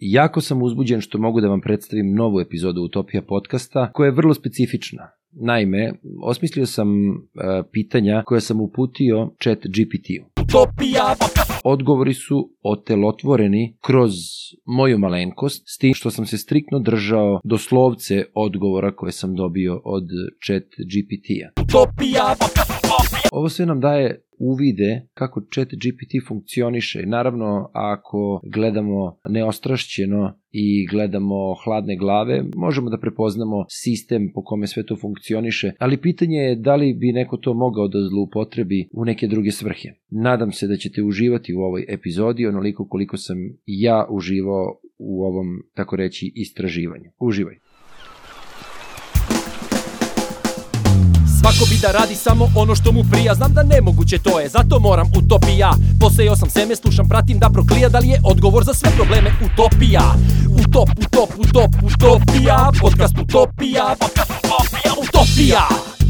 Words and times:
Jako 0.00 0.40
sam 0.40 0.62
uzbuđen 0.62 1.00
što 1.00 1.18
mogu 1.18 1.40
da 1.40 1.48
vam 1.48 1.60
predstavim 1.60 2.14
novu 2.14 2.40
epizodu 2.40 2.82
Utopija 2.82 3.22
podcasta 3.22 3.92
koja 3.92 4.06
je 4.06 4.12
vrlo 4.12 4.34
specifična. 4.34 5.10
Naime, 5.32 5.92
osmislio 6.22 6.66
sam 6.66 6.88
uh, 7.08 7.16
pitanja 7.72 8.22
koja 8.26 8.40
sam 8.40 8.60
uputio 8.60 9.30
chat 9.42 9.58
GPT-u. 9.58 10.42
Utopija 10.42 11.14
Odgovori 11.64 12.14
su 12.14 12.50
otelotvoreni 12.62 13.76
kroz 13.80 14.12
moju 14.66 14.98
malenkost, 14.98 15.62
s 15.66 15.78
tim 15.78 15.94
što 15.94 16.10
sam 16.10 16.26
se 16.26 16.38
striktno 16.38 16.78
držao 16.78 17.40
doslovce 17.44 18.24
odgovora 18.34 18.96
koje 18.96 19.12
sam 19.12 19.34
dobio 19.34 19.82
od 19.84 20.04
chat 20.46 20.62
GPT-a. 20.62 21.62
Utopija 21.62 22.34
Ovo 23.32 23.48
sve 23.48 23.66
nam 23.66 23.80
daje 23.80 24.29
uvide 24.40 25.06
kako 25.14 25.40
chat 25.54 25.68
GPT 25.68 26.28
funkcioniše. 26.28 27.06
Naravno, 27.06 27.70
ako 27.72 28.40
gledamo 28.54 29.18
neostrašćeno 29.28 30.32
i 30.50 30.86
gledamo 30.86 31.54
hladne 31.64 31.96
glave, 31.96 32.44
možemo 32.56 32.90
da 32.90 32.98
prepoznamo 32.98 33.64
sistem 33.68 34.30
po 34.34 34.42
kome 34.44 34.66
sve 34.66 34.86
to 34.86 34.96
funkcioniše, 34.96 35.72
ali 35.78 36.00
pitanje 36.00 36.36
je 36.36 36.56
da 36.56 36.76
li 36.76 36.94
bi 36.94 37.12
neko 37.12 37.36
to 37.36 37.54
mogao 37.54 37.88
da 37.88 37.98
zloupotrebi 38.08 38.88
u 38.92 39.04
neke 39.04 39.26
druge 39.26 39.50
svrhe. 39.50 39.88
Nadam 40.10 40.52
se 40.52 40.66
da 40.66 40.76
ćete 40.76 41.02
uživati 41.02 41.54
u 41.54 41.60
ovoj 41.60 41.84
epizodi 41.88 42.46
onoliko 42.46 42.88
koliko 42.88 43.16
sam 43.16 43.36
ja 43.66 44.06
uživao 44.10 44.80
u 44.98 45.24
ovom, 45.24 45.46
tako 45.74 45.96
reći, 45.96 46.32
istraživanju. 46.34 47.10
Uživaj! 47.20 47.69
Svako 51.50 51.70
bi 51.70 51.78
da 51.82 51.90
radi 51.92 52.14
samo 52.14 52.44
ono 52.56 52.74
što 52.74 52.92
mu 52.92 53.02
prija 53.12 53.34
Znam 53.34 53.52
da 53.52 53.62
nemoguće 53.62 54.18
to 54.18 54.40
je, 54.40 54.48
zato 54.48 54.80
moram 54.80 55.08
utopija 55.18 55.70
Posejao 56.00 56.36
sam 56.36 56.50
seme, 56.50 56.76
slušam, 56.76 57.08
pratim 57.08 57.38
da 57.38 57.50
proklija 57.50 57.88
Da 57.88 57.98
li 57.98 58.08
je 58.08 58.20
odgovor 58.24 58.64
za 58.64 58.74
sve 58.74 58.90
probleme 58.96 59.30
utopija 59.46 60.04
Utop, 60.62 60.88
utop, 61.04 61.30
utop, 61.44 61.70
utopija 61.88 62.70
Podcast 62.80 63.14
utopija 63.24 63.84
Podcast 64.00 64.32
utopija, 64.38 64.92
utopija 65.02 65.62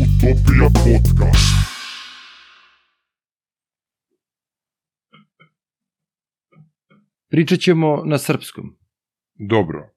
Utopija 0.04 0.68
podcast. 0.84 1.50
Pričat 7.30 7.58
ćemo 7.60 8.02
na 8.04 8.18
srpskom. 8.18 8.64
Dobro. 9.34 9.90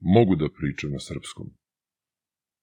Mogu 0.00 0.36
da 0.36 0.46
pričam 0.58 0.90
na 0.90 0.98
srpskom. 0.98 1.46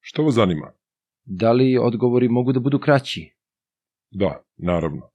Šta 0.00 0.22
vas 0.22 0.34
zanima? 0.34 0.83
Da 1.24 1.52
li 1.52 1.78
odgovori 1.78 2.28
mogu 2.28 2.52
da 2.52 2.60
budu 2.60 2.78
kraći? 2.78 3.34
Da, 4.10 4.44
naravno. 4.56 5.10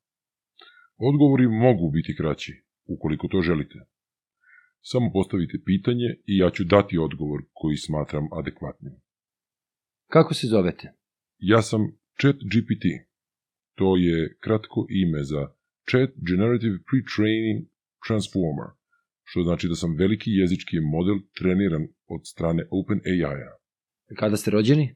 Odgovori 0.97 1.47
mogu 1.47 1.91
biti 1.91 2.15
kraći, 2.17 2.63
ukoliko 2.85 3.27
to 3.27 3.41
želite. 3.41 3.79
Samo 4.81 5.11
postavite 5.13 5.57
pitanje 5.65 6.07
i 6.25 6.37
ja 6.37 6.49
ću 6.49 6.63
dati 6.63 6.97
odgovor 6.97 7.39
koji 7.53 7.77
smatram 7.77 8.27
adekvatnim. 8.31 8.93
Kako 10.07 10.33
se 10.33 10.47
zovete? 10.47 10.93
Ja 11.37 11.61
sam 11.61 11.81
Chat 12.21 12.35
GPT. 12.35 12.85
To 13.75 13.97
je 13.97 14.37
kratko 14.39 14.85
ime 14.89 15.23
za 15.23 15.41
Chat 15.89 16.09
Generative 16.29 16.77
Pre-Training 16.87 17.59
Transformer, 18.07 18.69
što 19.23 19.43
znači 19.43 19.67
da 19.67 19.75
sam 19.75 19.95
veliki 19.95 20.31
jezički 20.31 20.77
model 20.79 21.17
treniran 21.37 21.87
od 22.07 22.21
strane 22.23 22.63
OpenAI-a. 22.71 23.53
Kada 24.15 24.37
ste 24.37 24.51
rođeni? 24.51 24.95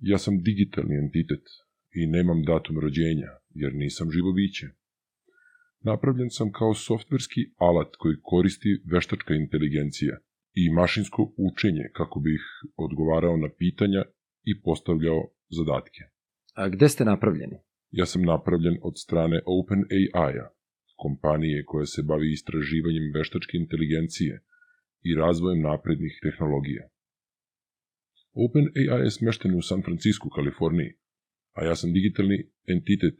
Ja 0.00 0.18
sam 0.18 0.42
digitalni 0.42 0.96
entitet 1.04 1.44
i 1.94 2.06
nemam 2.06 2.42
datum 2.42 2.78
rođenja, 2.78 3.30
jer 3.54 3.74
nisam 3.74 4.10
živo 4.10 4.32
biće. 4.32 4.66
Napravljen 5.80 6.30
sam 6.30 6.52
kao 6.52 6.74
softverski 6.74 7.40
alat 7.56 7.96
koji 7.98 8.16
koristi 8.22 8.82
veštačka 8.92 9.34
inteligencija 9.34 10.18
i 10.54 10.70
mašinsko 10.70 11.32
učenje 11.36 11.84
kako 11.92 12.20
bih 12.20 12.42
odgovarao 12.76 13.36
na 13.36 13.48
pitanja 13.58 14.02
i 14.44 14.60
postavljao 14.62 15.20
zadatke. 15.48 16.02
A 16.54 16.68
gde 16.68 16.88
ste 16.88 17.04
napravljeni? 17.04 17.56
Ja 17.90 18.06
sam 18.06 18.22
napravljen 18.22 18.76
od 18.82 18.94
strane 19.04 19.40
OpenAI-a, 19.46 20.48
kompanije 20.96 21.64
koja 21.64 21.86
se 21.86 22.02
bavi 22.02 22.32
istraživanjem 22.32 23.12
veštačke 23.14 23.56
inteligencije 23.56 24.42
i 25.02 25.14
razvojem 25.14 25.60
naprednih 25.62 26.18
tehnologija. 26.22 26.88
OpenAI 28.44 29.04
je 29.04 29.10
smešten 29.10 29.54
u 29.54 29.62
San 29.62 29.82
Francisco, 29.82 30.28
Kaliforniji, 30.36 30.90
a 31.58 31.64
ja 31.64 31.74
sam 31.76 31.92
digitalni 31.92 32.38
entitet 32.74 33.18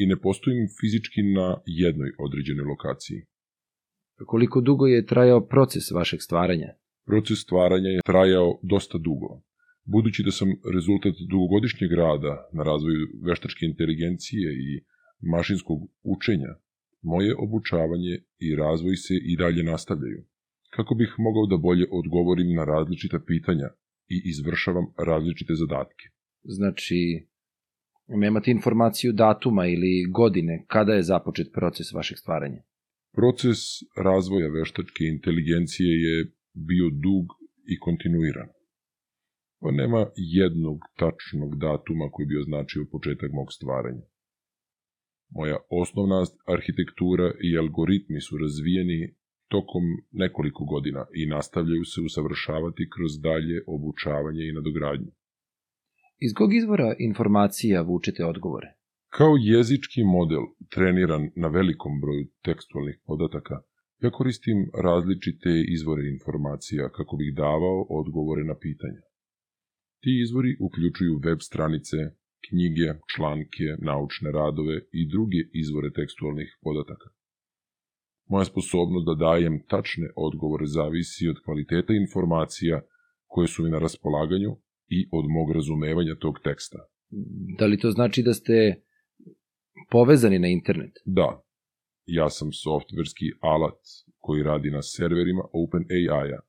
i 0.00 0.06
ne 0.06 0.16
postojim 0.20 0.66
fizički 0.80 1.22
na 1.38 1.48
jednoj 1.66 2.10
određenoj 2.26 2.66
lokaciji. 2.72 3.20
Koliko 4.26 4.60
dugo 4.60 4.86
je 4.86 5.06
trajao 5.06 5.46
proces 5.46 5.90
vašeg 5.90 6.20
stvaranja? 6.22 6.70
Proces 7.06 7.38
stvaranja 7.38 7.88
je 7.88 8.06
trajao 8.10 8.60
dosta 8.62 8.98
dugo. 8.98 9.30
Budući 9.84 10.22
da 10.22 10.30
sam 10.30 10.48
rezultat 10.74 11.14
dugogodišnjeg 11.30 11.92
rada 11.92 12.48
na 12.52 12.62
razvoju 12.62 13.08
veštačke 13.26 13.66
inteligencije 13.66 14.48
i 14.52 14.84
mašinskog 15.34 15.78
učenja, 16.02 16.52
moje 17.02 17.34
obučavanje 17.44 18.14
i 18.38 18.56
razvoj 18.56 18.96
se 18.96 19.14
i 19.30 19.36
dalje 19.36 19.62
nastavljaju, 19.62 20.20
kako 20.70 20.94
bih 20.94 21.14
mogao 21.18 21.46
da 21.46 21.62
bolje 21.66 21.86
odgovorim 21.90 22.54
na 22.54 22.64
različita 22.64 23.18
pitanja 23.26 23.68
i 24.08 24.16
izvršavam 24.24 24.86
različite 25.08 25.54
zadatke. 25.54 26.04
Znači, 26.42 27.26
nemate 28.08 28.50
informaciju 28.50 29.12
datuma 29.12 29.66
ili 29.66 30.10
godine 30.12 30.64
kada 30.66 30.92
je 30.94 31.02
započet 31.02 31.48
proces 31.52 31.92
vašeg 31.92 32.18
stvaranja? 32.18 32.62
Proces 33.12 33.58
razvoja 33.96 34.48
veštačke 34.48 35.04
inteligencije 35.04 35.90
je 36.06 36.16
bio 36.54 36.90
dug 36.90 37.26
i 37.72 37.78
kontinuiran. 37.78 38.48
Pa 39.60 39.70
nema 39.70 40.06
jednog 40.16 40.78
tačnog 40.96 41.58
datuma 41.58 42.10
koji 42.12 42.26
bi 42.26 42.38
označio 42.38 42.90
početak 42.92 43.30
mog 43.32 43.48
stvaranja. 43.52 44.04
Moja 45.30 45.56
osnovna 45.70 46.24
arhitektura 46.46 47.32
i 47.48 47.58
algoritmi 47.58 48.20
su 48.20 48.38
razvijeni 48.38 49.14
tokom 49.48 49.84
nekoliko 50.12 50.64
godina 50.64 51.06
i 51.14 51.26
nastavljaju 51.26 51.84
se 51.84 52.00
usavršavati 52.00 52.90
kroz 52.94 53.12
dalje 53.28 53.56
obučavanje 53.66 54.44
i 54.46 54.52
nadogradnju. 54.52 55.10
Iz 56.26 56.32
kog 56.34 56.54
izvora 56.54 56.94
informacija 56.98 57.82
vučete 57.82 58.24
odgovore? 58.24 58.68
Kao 59.16 59.34
jezički 59.40 60.02
model 60.04 60.44
treniran 60.74 61.30
na 61.36 61.48
velikom 61.48 62.00
broju 62.00 62.24
tekstualnih 62.44 62.96
podataka, 63.06 63.56
ja 64.02 64.10
koristim 64.10 64.58
različite 64.84 65.52
izvore 65.76 66.02
informacija 66.08 66.88
kako 66.96 67.16
bih 67.16 67.34
davao 67.34 67.86
odgovore 68.00 68.44
na 68.44 68.56
pitanja. 68.64 69.02
Ti 70.02 70.12
izvori 70.24 70.56
uključuju 70.60 71.20
web 71.24 71.38
stranice, 71.40 71.96
knjige, 72.48 72.88
članke, 73.14 73.68
naučne 73.78 74.32
radove 74.32 74.76
i 74.92 75.08
druge 75.14 75.40
izvore 75.62 75.90
tekstualnih 75.92 76.50
podataka. 76.62 77.17
Moja 78.28 78.44
sposobnost 78.44 79.06
da 79.06 79.14
dajem 79.14 79.62
tačne 79.68 80.08
odgovore 80.16 80.66
zavisi 80.66 81.28
od 81.28 81.36
kvaliteta 81.44 81.92
informacija 81.92 82.80
koje 83.26 83.48
su 83.48 83.62
mi 83.62 83.70
na 83.70 83.78
raspolaganju 83.78 84.56
i 84.88 85.08
od 85.12 85.24
mog 85.28 85.52
razumevanja 85.54 86.14
tog 86.14 86.34
teksta. 86.44 86.78
Da 87.58 87.66
li 87.66 87.78
to 87.78 87.90
znači 87.90 88.22
da 88.22 88.34
ste 88.34 88.82
povezani 89.90 90.38
na 90.38 90.48
internet? 90.48 90.92
Da, 91.04 91.42
ja 92.06 92.28
sam 92.30 92.52
softverski 92.52 93.26
alat 93.40 93.80
koji 94.18 94.42
radi 94.42 94.70
na 94.70 94.82
serverima 94.82 95.42
OpenAI-a, 95.52 96.40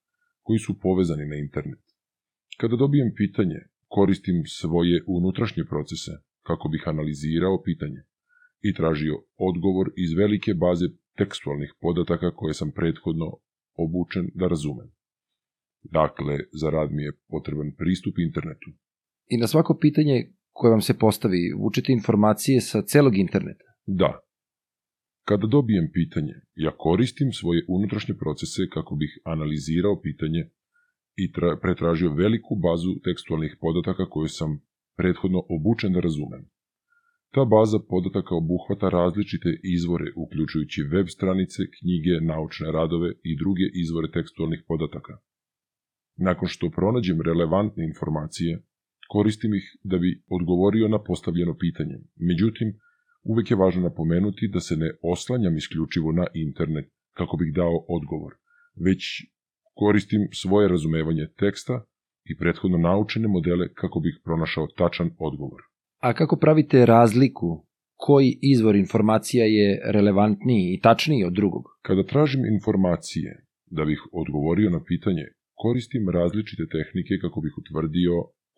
koji 0.42 0.60
su 0.60 0.80
povezani 0.80 1.26
na 1.26 1.36
internet. 1.36 1.84
Kada 2.58 2.76
dobijem 2.76 3.14
pitanje, 3.16 3.60
koristim 3.88 4.44
svoje 4.46 5.04
unutrašnje 5.08 5.64
procese 5.70 6.12
kako 6.42 6.70
bih 6.70 6.84
analizirao 6.86 7.62
pitanje 7.64 8.02
i 8.62 8.74
tražio 8.74 9.16
odgovor 9.38 9.88
iz 9.96 10.14
velike 10.14 10.54
baze 10.54 10.86
tekstualnih 11.20 11.72
podataka 11.82 12.36
koje 12.36 12.54
sam 12.54 12.72
prethodno 12.72 13.30
obučen 13.84 14.26
da 14.34 14.48
razumem. 14.48 14.90
Dakle, 15.84 16.36
za 16.62 16.70
rad 16.70 16.90
mi 16.92 17.04
je 17.04 17.18
potreban 17.28 17.72
pristup 17.78 18.16
internetu. 18.28 18.70
I 19.28 19.38
na 19.38 19.48
svako 19.48 19.78
pitanje 19.82 20.16
koje 20.52 20.72
vam 20.72 20.82
se 20.82 20.98
postavi, 20.98 21.54
vučete 21.64 21.92
informacije 21.92 22.62
sa 22.62 22.82
celog 22.82 23.18
interneta? 23.18 23.66
Da. 23.86 24.20
Kada 25.28 25.48
dobijem 25.48 25.88
pitanje, 25.94 26.36
ja 26.56 26.72
koristim 26.78 27.32
svoje 27.32 27.66
unutrašnje 27.68 28.16
procese 28.24 28.62
kako 28.74 28.96
bih 28.96 29.12
analizirao 29.24 30.02
pitanje 30.02 30.42
i 31.16 31.32
tra 31.32 31.58
pretražio 31.62 32.14
veliku 32.14 32.56
bazu 32.56 32.92
tekstualnih 33.04 33.58
podataka 33.62 34.10
koje 34.10 34.30
sam 34.30 34.52
prethodno 34.98 35.40
obučen 35.50 35.94
da 35.94 36.00
razumem. 36.00 36.50
Ta 37.36 37.46
baza 37.46 37.80
podataka 37.90 38.36
obuhvata 38.36 38.90
različite 38.90 39.50
izvore, 39.64 40.06
uključujući 40.24 40.84
web 40.94 41.08
stranice, 41.16 41.62
knjige, 41.76 42.14
naučne 42.22 42.72
radove 42.72 43.10
i 43.24 43.38
druge 43.42 43.66
izvore 43.84 44.12
tekstualnih 44.12 44.62
podataka. 44.68 45.14
Nakon 46.28 46.48
što 46.48 46.70
pronađem 46.70 47.22
relevantne 47.22 47.84
informacije, 47.84 48.64
koristim 49.10 49.54
ih 49.54 49.66
da 49.84 49.98
bi 49.98 50.24
odgovorio 50.30 50.88
na 50.88 51.04
postavljeno 51.04 51.58
pitanje. 51.58 51.98
Međutim, 52.30 52.68
uvek 53.24 53.52
je 53.52 53.58
važno 53.58 53.82
napomenuti 53.82 54.52
da 54.54 54.60
se 54.60 54.76
ne 54.76 54.90
oslanjam 55.02 55.58
isključivo 55.58 56.12
na 56.12 56.26
internet 56.34 56.86
kako 57.18 57.38
bih 57.38 57.54
dao 57.56 57.86
odgovor, 57.98 58.34
već 58.86 59.02
koristim 59.74 60.22
svoje 60.42 60.68
razumevanje 60.68 61.28
teksta 61.38 61.86
i 62.24 62.38
prethodno 62.38 62.78
naučene 62.78 63.28
modele 63.28 63.74
kako 63.74 64.00
bih 64.00 64.22
pronašao 64.24 64.68
tačan 64.78 65.10
odgovor. 65.20 65.62
A 66.00 66.14
kako 66.14 66.36
pravite 66.38 66.86
razliku 66.86 67.66
koji 67.96 68.40
izvor 68.42 68.76
informacija 68.76 69.46
je 69.46 69.82
relevantniji 69.96 70.74
i 70.74 70.80
tačniji 70.82 71.24
od 71.24 71.34
drugog? 71.34 71.64
Kada 71.82 72.04
tražim 72.04 72.46
informacije 72.46 73.46
da 73.66 73.86
bih 73.86 74.02
odgovorio 74.12 74.70
na 74.70 74.82
pitanje, 74.84 75.26
koristim 75.64 76.10
različite 76.10 76.64
tehnike 76.76 77.14
kako 77.22 77.42
bih 77.42 77.54
utvrdio 77.62 78.16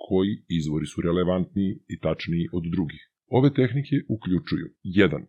koji 0.07 0.33
izvori 0.59 0.85
su 0.85 1.01
relevantniji 1.01 1.71
i 1.93 1.99
tačniji 1.99 2.45
od 2.53 2.63
drugih. 2.75 3.01
Ove 3.37 3.53
tehnike 3.53 3.95
uključuju 4.15 4.67
1. 4.83 5.25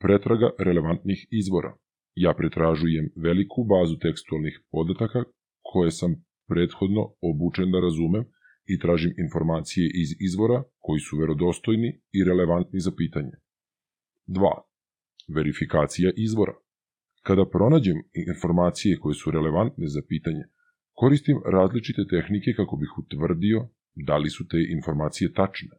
Pretraga 0.00 0.50
relevantnih 0.58 1.26
izvora. 1.30 1.72
Ja 2.14 2.34
pretražujem 2.38 3.06
veliku 3.16 3.64
bazu 3.64 3.96
tekstualnih 3.98 4.60
podataka 4.72 5.20
koje 5.62 5.90
sam 5.90 6.10
prethodno 6.48 7.02
obučen 7.30 7.70
da 7.70 7.80
razumem 7.80 8.24
i 8.72 8.78
tražim 8.78 9.12
informacije 9.24 9.90
iz 10.02 10.10
izvora 10.28 10.62
koji 10.78 11.00
su 11.00 11.18
verodostojni 11.22 11.90
i 12.12 12.24
relevantni 12.24 12.80
za 12.80 12.92
pitanje. 13.00 13.34
2. 14.26 14.50
Verifikacija 15.36 16.10
izvora. 16.16 16.54
Kada 17.22 17.50
pronađem 17.54 17.98
informacije 18.26 18.98
koje 19.02 19.14
su 19.14 19.30
relevantne 19.30 19.86
za 19.86 20.02
pitanje, 20.08 20.44
koristim 20.92 21.38
različite 21.56 22.02
tehnike 22.10 22.50
kako 22.56 22.76
bih 22.76 22.92
utvrdio 22.98 23.68
da 23.94 24.16
li 24.16 24.30
su 24.30 24.48
te 24.48 24.58
informacije 24.76 25.32
tačne. 25.32 25.74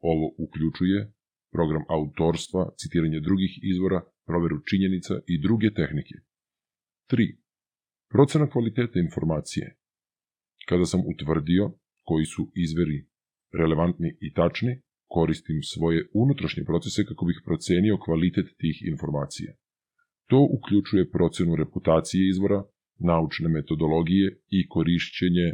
Ovo 0.00 0.26
uključuje 0.44 1.12
program 1.52 1.84
autorstva, 1.88 2.70
citiranje 2.80 3.20
drugih 3.20 3.52
izvora, 3.72 4.00
proveru 4.26 4.58
činjenica 4.70 5.14
i 5.26 5.40
druge 5.42 5.74
tehnike. 5.74 6.14
3. 7.10 7.36
Procena 8.12 8.50
kvaliteta 8.50 8.98
informacije. 9.06 9.76
Kada 10.68 10.84
sam 10.84 11.00
utvrdio 11.12 11.64
koji 12.08 12.24
su 12.24 12.42
izveri 12.64 12.98
relevantni 13.60 14.10
i 14.20 14.32
tačni, 14.38 14.72
koristim 15.16 15.58
svoje 15.72 15.98
unutrašnje 16.22 16.64
procese 16.70 17.00
kako 17.08 17.24
bih 17.28 17.38
procenio 17.44 18.02
kvalitet 18.04 18.46
tih 18.62 18.76
informacija. 18.92 19.50
To 20.30 20.38
uključuje 20.56 21.10
procenu 21.10 21.56
reputacije 21.56 22.28
izvora, 22.28 22.60
naučne 22.98 23.48
metodologije 23.48 24.26
i 24.48 24.68
korišćenje 24.74 25.48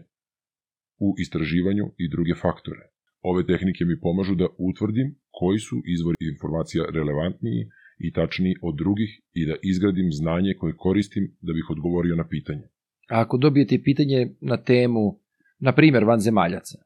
u 1.07 1.09
istraživanju 1.25 1.85
i 2.03 2.05
druge 2.15 2.35
faktore. 2.45 2.85
Ove 3.31 3.47
tehnike 3.47 3.85
mi 3.85 4.01
pomažu 4.01 4.35
da 4.35 4.47
utvrdim 4.69 5.09
koji 5.39 5.59
su 5.59 5.77
izvori 5.95 6.25
informacija 6.33 6.83
relevantniji 6.97 7.63
i 8.07 8.13
tačniji 8.13 8.55
od 8.63 8.75
drugih 8.83 9.11
i 9.33 9.47
da 9.47 9.55
izgradim 9.63 10.09
znanje 10.21 10.53
koje 10.59 10.83
koristim 10.87 11.25
da 11.41 11.53
bih 11.53 11.67
odgovorio 11.71 12.17
na 12.17 12.29
pitanje. 12.29 12.67
A 13.11 13.21
ako 13.21 13.37
dobijete 13.39 13.83
pitanje 13.85 14.21
na 14.41 14.57
temu, 14.63 15.21
na 15.59 15.73
primjer, 15.73 16.05
vanzemaljaca, 16.05 16.79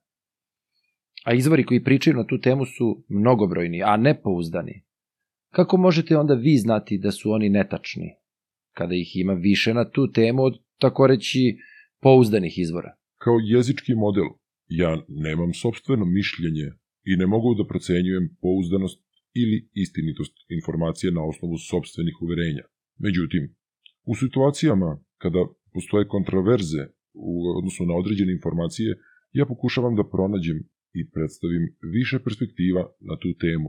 a 1.25 1.35
izvori 1.35 1.65
koji 1.65 1.85
pričaju 1.85 2.17
na 2.17 2.27
tu 2.27 2.41
temu 2.41 2.65
su 2.65 3.05
mnogobrojni, 3.09 3.83
a 3.83 3.97
nepouzdani, 3.97 4.85
kako 5.51 5.77
možete 5.77 6.17
onda 6.17 6.35
vi 6.35 6.57
znati 6.57 6.99
da 6.99 7.11
su 7.11 7.31
oni 7.31 7.49
netačni, 7.49 8.11
kada 8.75 8.95
ih 8.95 9.17
ima 9.17 9.33
više 9.33 9.75
na 9.75 9.91
tu 9.91 10.13
temu 10.13 10.43
od, 10.43 10.59
tako 10.79 11.07
reći, 11.07 11.59
pouzdanih 12.01 12.59
izvora? 12.59 12.95
Kao 13.19 13.37
jezički 13.43 13.95
model, 13.95 14.29
ja 14.69 15.03
nemam 15.09 15.53
sobstveno 15.55 16.05
mišljenje 16.05 16.69
i 17.05 17.17
ne 17.17 17.27
mogu 17.27 17.55
da 17.55 17.67
procenjujem 17.67 18.37
pouzdanost 18.41 19.03
ili 19.35 19.69
istinitost 19.73 20.35
informacije 20.49 21.13
na 21.13 21.23
osnovu 21.25 21.59
sobstvenih 21.59 22.17
uverenja. 22.21 22.65
Međutim, 22.99 23.55
u 24.05 24.15
situacijama 24.15 25.05
kada 25.19 25.47
postoje 25.73 26.09
kontraverze 26.09 26.83
u 27.14 27.32
odnosu 27.59 27.87
na 27.87 27.94
određene 27.94 28.32
informacije, 28.32 28.91
ja 29.32 29.47
pokušavam 29.47 29.94
da 29.97 30.09
pronađem 30.14 30.59
i 30.99 31.11
predstavim 31.11 31.64
više 31.97 32.19
perspektiva 32.25 32.82
na 33.09 33.14
tu 33.23 33.31
temu, 33.44 33.69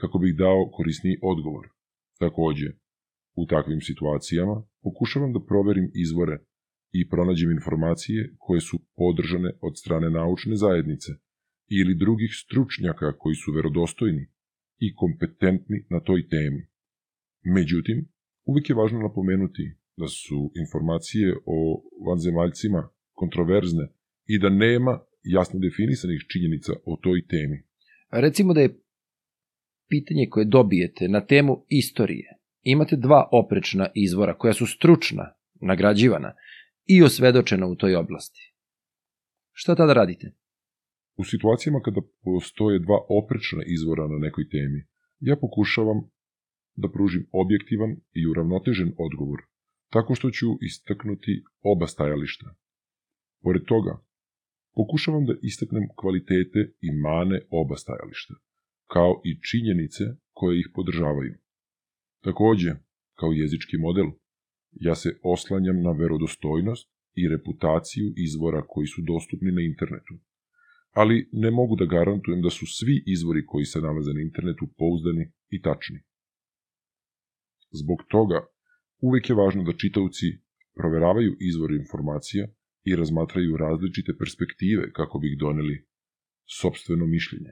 kako 0.00 0.18
bih 0.18 0.36
dao 0.36 0.70
korisniji 0.76 1.16
odgovor. 1.22 1.64
Takođe, 2.18 2.68
u 3.36 3.46
takvim 3.46 3.80
situacijama 3.80 4.56
pokušavam 4.82 5.32
da 5.32 5.46
proverim 5.50 5.90
izvore 5.94 6.36
i 6.92 7.08
pronađem 7.08 7.50
informacije 7.50 8.34
koje 8.38 8.60
su 8.60 8.76
podržane 8.96 9.50
od 9.60 9.78
strane 9.78 10.10
naučne 10.10 10.56
zajednice 10.56 11.12
ili 11.78 11.94
drugih 11.94 12.30
stručnjaka 12.42 13.18
koji 13.18 13.34
su 13.34 13.52
verodostojni 13.52 14.24
i 14.78 14.94
kompetentni 14.94 15.78
na 15.90 16.00
toj 16.00 16.28
temi. 16.28 16.62
Međutim, 17.56 18.08
uvijek 18.44 18.68
je 18.68 18.76
važno 18.80 18.98
napomenuti 18.98 19.76
da 19.96 20.06
su 20.06 20.52
informacije 20.62 21.34
o 21.46 21.82
vanzemaljcima 22.08 22.88
kontroverzne 23.12 23.84
i 24.26 24.38
da 24.38 24.48
nema 24.48 25.00
jasno 25.22 25.60
definisanih 25.60 26.20
činjenica 26.32 26.72
o 26.84 26.98
toj 27.02 27.26
temi. 27.26 27.62
Recimo 28.10 28.54
da 28.54 28.60
je 28.60 28.80
pitanje 29.88 30.28
koje 30.30 30.44
dobijete 30.44 31.08
na 31.08 31.26
temu 31.26 31.64
istorije. 31.68 32.28
Imate 32.62 32.96
dva 32.96 33.28
oprečna 33.32 33.88
izvora 33.94 34.38
koja 34.38 34.52
su 34.52 34.66
stručna, 34.66 35.34
nagrađivana 35.60 36.32
i 36.86 37.02
osvedočena 37.02 37.66
u 37.66 37.76
toj 37.76 37.94
oblasti. 37.94 38.54
Šta 39.52 39.74
tada 39.74 39.92
radite? 39.92 40.32
U 41.16 41.24
situacijama 41.24 41.80
kada 41.80 42.00
postoje 42.22 42.78
dva 42.78 42.98
oprečna 43.08 43.62
izvora 43.66 44.08
na 44.08 44.18
nekoj 44.18 44.48
temi, 44.48 44.86
ja 45.20 45.36
pokušavam 45.36 45.98
da 46.76 46.88
pružim 46.88 47.26
objektivan 47.32 47.90
i 48.12 48.26
uravnotežen 48.30 48.92
odgovor, 48.98 49.40
tako 49.94 50.14
što 50.14 50.30
ću 50.30 50.48
istaknuti 50.60 51.42
oba 51.62 51.86
stajališta. 51.86 52.46
Pored 53.42 53.62
toga, 53.72 53.92
pokušavam 54.76 55.24
da 55.26 55.34
istaknem 55.42 55.84
kvalitete 56.00 56.60
i 56.86 56.88
mane 57.04 57.38
oba 57.50 57.76
stajališta, 57.76 58.34
kao 58.92 59.12
i 59.28 59.30
činjenice 59.48 60.04
koje 60.32 60.60
ih 60.60 60.68
podržavaju. 60.74 61.34
Takođe, 62.26 62.70
kao 63.18 63.30
jezički 63.32 63.76
model, 63.86 64.08
ja 64.86 64.94
se 64.94 65.10
oslanjam 65.22 65.82
na 65.82 65.92
verodostojnost 65.92 66.86
i 67.20 67.28
reputaciju 67.28 68.06
izvora 68.16 68.62
koji 68.68 68.86
su 68.86 69.00
dostupni 69.12 69.52
na 69.52 69.62
internetu. 69.62 70.14
Ali 70.90 71.28
ne 71.32 71.50
mogu 71.50 71.76
da 71.76 71.92
garantujem 71.96 72.42
da 72.42 72.50
su 72.50 72.66
svi 72.66 73.02
izvori 73.06 73.46
koji 73.46 73.64
se 73.64 73.80
nalaze 73.80 74.12
na 74.14 74.20
internetu 74.20 74.64
pouzdani 74.78 75.24
i 75.48 75.62
tačni. 75.62 75.98
Zbog 77.70 77.98
toga, 78.08 78.53
uvek 79.00 79.28
je 79.28 79.36
važno 79.36 79.62
da 79.62 79.72
čitavci 79.72 80.26
proveravaju 80.74 81.36
izvore 81.40 81.76
informacija 81.76 82.46
i 82.84 82.96
razmatraju 82.96 83.56
različite 83.56 84.12
perspektive 84.18 84.92
kako 84.92 85.18
bi 85.18 85.32
ih 85.32 85.38
doneli 85.38 85.86
sobstveno 86.46 87.06
mišljenje. 87.06 87.50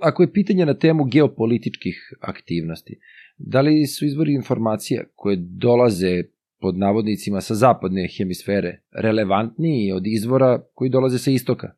Ako 0.00 0.22
je 0.22 0.32
pitanje 0.32 0.66
na 0.66 0.78
temu 0.78 1.04
geopolitičkih 1.04 2.12
aktivnosti, 2.20 2.98
da 3.38 3.60
li 3.60 3.86
su 3.86 4.06
izvori 4.06 4.34
informacija 4.34 5.04
koje 5.14 5.36
dolaze 5.40 6.22
pod 6.60 6.78
navodnicima 6.78 7.40
sa 7.40 7.54
zapadne 7.54 8.08
hemisfere 8.16 8.82
relevantniji 8.92 9.92
od 9.92 10.06
izvora 10.06 10.62
koji 10.74 10.90
dolaze 10.90 11.18
sa 11.18 11.30
istoka? 11.30 11.72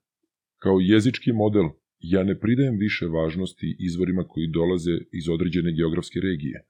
Kao 0.59 0.79
jezički 0.81 1.33
model, 1.33 1.69
ja 2.01 2.25
ne 2.25 2.39
pridajem 2.39 2.77
više 2.79 3.07
važnosti 3.07 3.77
izvorima 3.79 4.25
koji 4.29 4.47
dolaze 4.47 4.97
iz 5.13 5.29
određene 5.29 5.73
geografske 5.73 6.21
regije, 6.21 6.65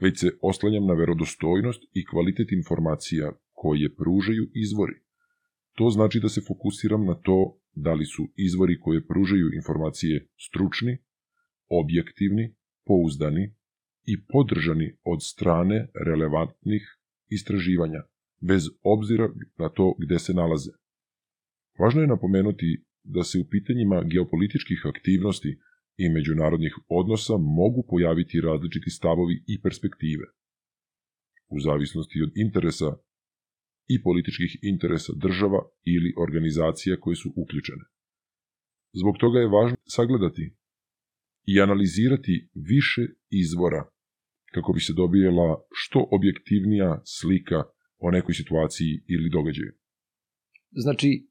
već 0.00 0.20
se 0.20 0.30
oslanjam 0.42 0.86
na 0.86 0.94
verodostojnost 0.94 1.82
i 1.92 2.06
kvalitet 2.06 2.52
informacija 2.52 3.32
koje 3.52 3.94
pružaju 3.94 4.50
izvori. 4.54 4.94
To 5.74 5.90
znači 5.90 6.20
da 6.20 6.28
se 6.28 6.40
fokusiram 6.48 7.06
na 7.06 7.14
to 7.14 7.58
da 7.74 7.94
li 7.94 8.06
su 8.06 8.22
izvori 8.36 8.80
koje 8.80 9.06
pružaju 9.06 9.50
informacije 9.54 10.26
stručni, 10.36 10.98
objektivni, 11.68 12.54
pouzdani 12.86 13.54
i 14.04 14.26
podržani 14.26 14.96
od 15.04 15.18
strane 15.22 15.88
relevantnih 16.06 16.82
istraživanja, 17.28 18.02
bez 18.40 18.62
obzira 18.82 19.28
na 19.58 19.68
to 19.68 19.94
gde 19.98 20.18
se 20.18 20.32
nalaze. 20.34 20.70
Važno 21.78 22.00
je 22.00 22.06
napomenuti 22.06 22.84
da 23.04 23.22
se 23.24 23.38
u 23.38 23.44
pitanjima 23.50 24.02
geopolitičkih 24.04 24.86
aktivnosti 24.86 25.58
i 25.96 26.08
međunarodnih 26.08 26.74
odnosa 26.88 27.36
mogu 27.36 27.86
pojaviti 27.90 28.40
različiti 28.40 28.90
stavovi 28.90 29.36
i 29.46 29.60
perspektive. 29.60 30.26
U 31.48 31.60
zavisnosti 31.60 32.22
od 32.22 32.30
interesa 32.44 32.90
i 33.88 34.02
političkih 34.02 34.58
interesa 34.62 35.12
država 35.16 35.60
ili 35.84 36.14
organizacija 36.24 37.00
koje 37.00 37.16
su 37.16 37.28
uključene. 37.36 37.84
Zbog 38.92 39.14
toga 39.20 39.38
je 39.38 39.48
važno 39.56 39.76
sagledati 39.96 40.56
i 41.46 41.60
analizirati 41.60 42.48
više 42.54 43.02
izvora 43.30 43.82
kako 44.54 44.72
bi 44.72 44.80
se 44.80 44.92
dobijela 44.92 45.66
što 45.72 46.08
objektivnija 46.10 47.02
slika 47.04 47.62
o 47.98 48.10
nekoj 48.10 48.34
situaciji 48.34 49.02
ili 49.08 49.30
događaju. 49.30 49.72
Znači, 50.70 51.28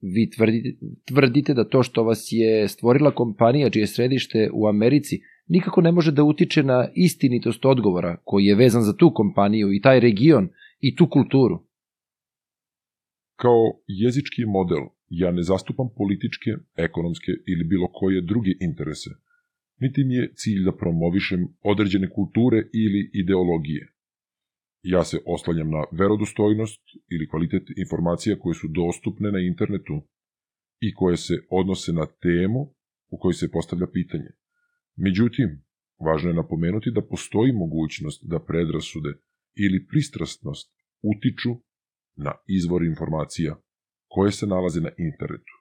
vi 0.00 0.30
tvrdite, 0.30 0.78
tvrdite 1.04 1.54
da 1.54 1.68
to 1.68 1.82
što 1.82 2.02
vas 2.02 2.28
je 2.30 2.68
stvorila 2.68 3.10
kompanija 3.10 3.70
čije 3.70 3.86
središte 3.86 4.50
u 4.52 4.68
Americi 4.68 5.20
nikako 5.48 5.80
ne 5.80 5.92
može 5.92 6.12
da 6.12 6.24
utiče 6.24 6.62
na 6.62 6.88
istinitost 6.94 7.64
odgovora 7.64 8.16
koji 8.24 8.44
je 8.44 8.54
vezan 8.54 8.82
za 8.82 8.96
tu 8.96 9.12
kompaniju 9.14 9.72
i 9.72 9.80
taj 9.80 10.00
region 10.00 10.48
i 10.80 10.96
tu 10.96 11.08
kulturu. 11.10 11.66
Kao 13.36 13.62
jezički 13.86 14.44
model 14.46 14.84
ja 15.08 15.30
ne 15.30 15.42
zastupam 15.42 15.88
političke, 15.96 16.50
ekonomske 16.76 17.32
ili 17.46 17.64
bilo 17.64 17.88
koje 17.92 18.20
druge 18.20 18.50
interese, 18.60 19.10
niti 19.80 20.04
mi 20.04 20.14
je 20.14 20.32
cilj 20.34 20.64
da 20.64 20.76
promovišem 20.76 21.48
određene 21.62 22.10
kulture 22.10 22.58
ili 22.72 23.10
ideologije. 23.12 23.92
Ja 24.82 25.04
se 25.04 25.18
oslanjam 25.26 25.70
na 25.70 25.84
verodostojnost 25.92 26.82
ili 27.10 27.28
kvalitet 27.28 27.62
informacija 27.76 28.38
koje 28.38 28.54
su 28.54 28.68
dostupne 28.68 29.32
na 29.32 29.38
internetu 29.38 30.02
i 30.80 30.94
koje 30.94 31.16
se 31.16 31.34
odnose 31.50 31.92
na 31.92 32.06
temu 32.06 32.74
u 33.10 33.18
kojoj 33.18 33.34
se 33.34 33.50
postavlja 33.50 33.86
pitanje. 33.92 34.30
Međutim, 34.96 35.48
važno 36.06 36.30
je 36.30 36.40
napomenuti 36.42 36.90
da 36.90 37.06
postoji 37.06 37.52
mogućnost 37.52 38.22
da 38.30 38.44
predrasude 38.44 39.12
ili 39.54 39.86
pristrastnost 39.86 40.72
utiču 41.02 41.50
na 42.16 42.32
izvor 42.46 42.84
informacija 42.84 43.62
koje 44.08 44.32
se 44.32 44.46
nalaze 44.46 44.80
na 44.80 44.90
internetu. 44.98 45.54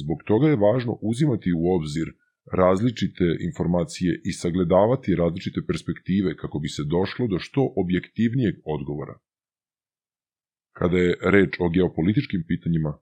Zbog 0.00 0.18
toga 0.26 0.48
je 0.48 0.56
važno 0.56 0.98
uzimati 1.02 1.52
u 1.52 1.74
obzir 1.76 2.06
različite 2.52 3.24
informacije 3.40 4.20
i 4.24 4.32
sagledavati 4.32 5.14
različite 5.14 5.60
perspektive 5.66 6.36
kako 6.36 6.58
bi 6.58 6.68
se 6.68 6.82
došlo 6.84 7.26
do 7.26 7.38
što 7.38 7.72
objektivnijeg 7.76 8.54
odgovora. 8.64 9.18
Kada 10.78 10.98
je 10.98 11.16
reč 11.20 11.52
o 11.60 11.68
geopolitičkim 11.68 12.44
pitanjima 12.48 12.98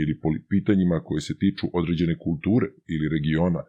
ili 0.00 0.20
pitanjima 0.48 1.00
koje 1.04 1.20
se 1.20 1.38
tiču 1.38 1.66
određene 1.72 2.18
kulture 2.18 2.66
ili 2.92 3.08
regiona, 3.08 3.62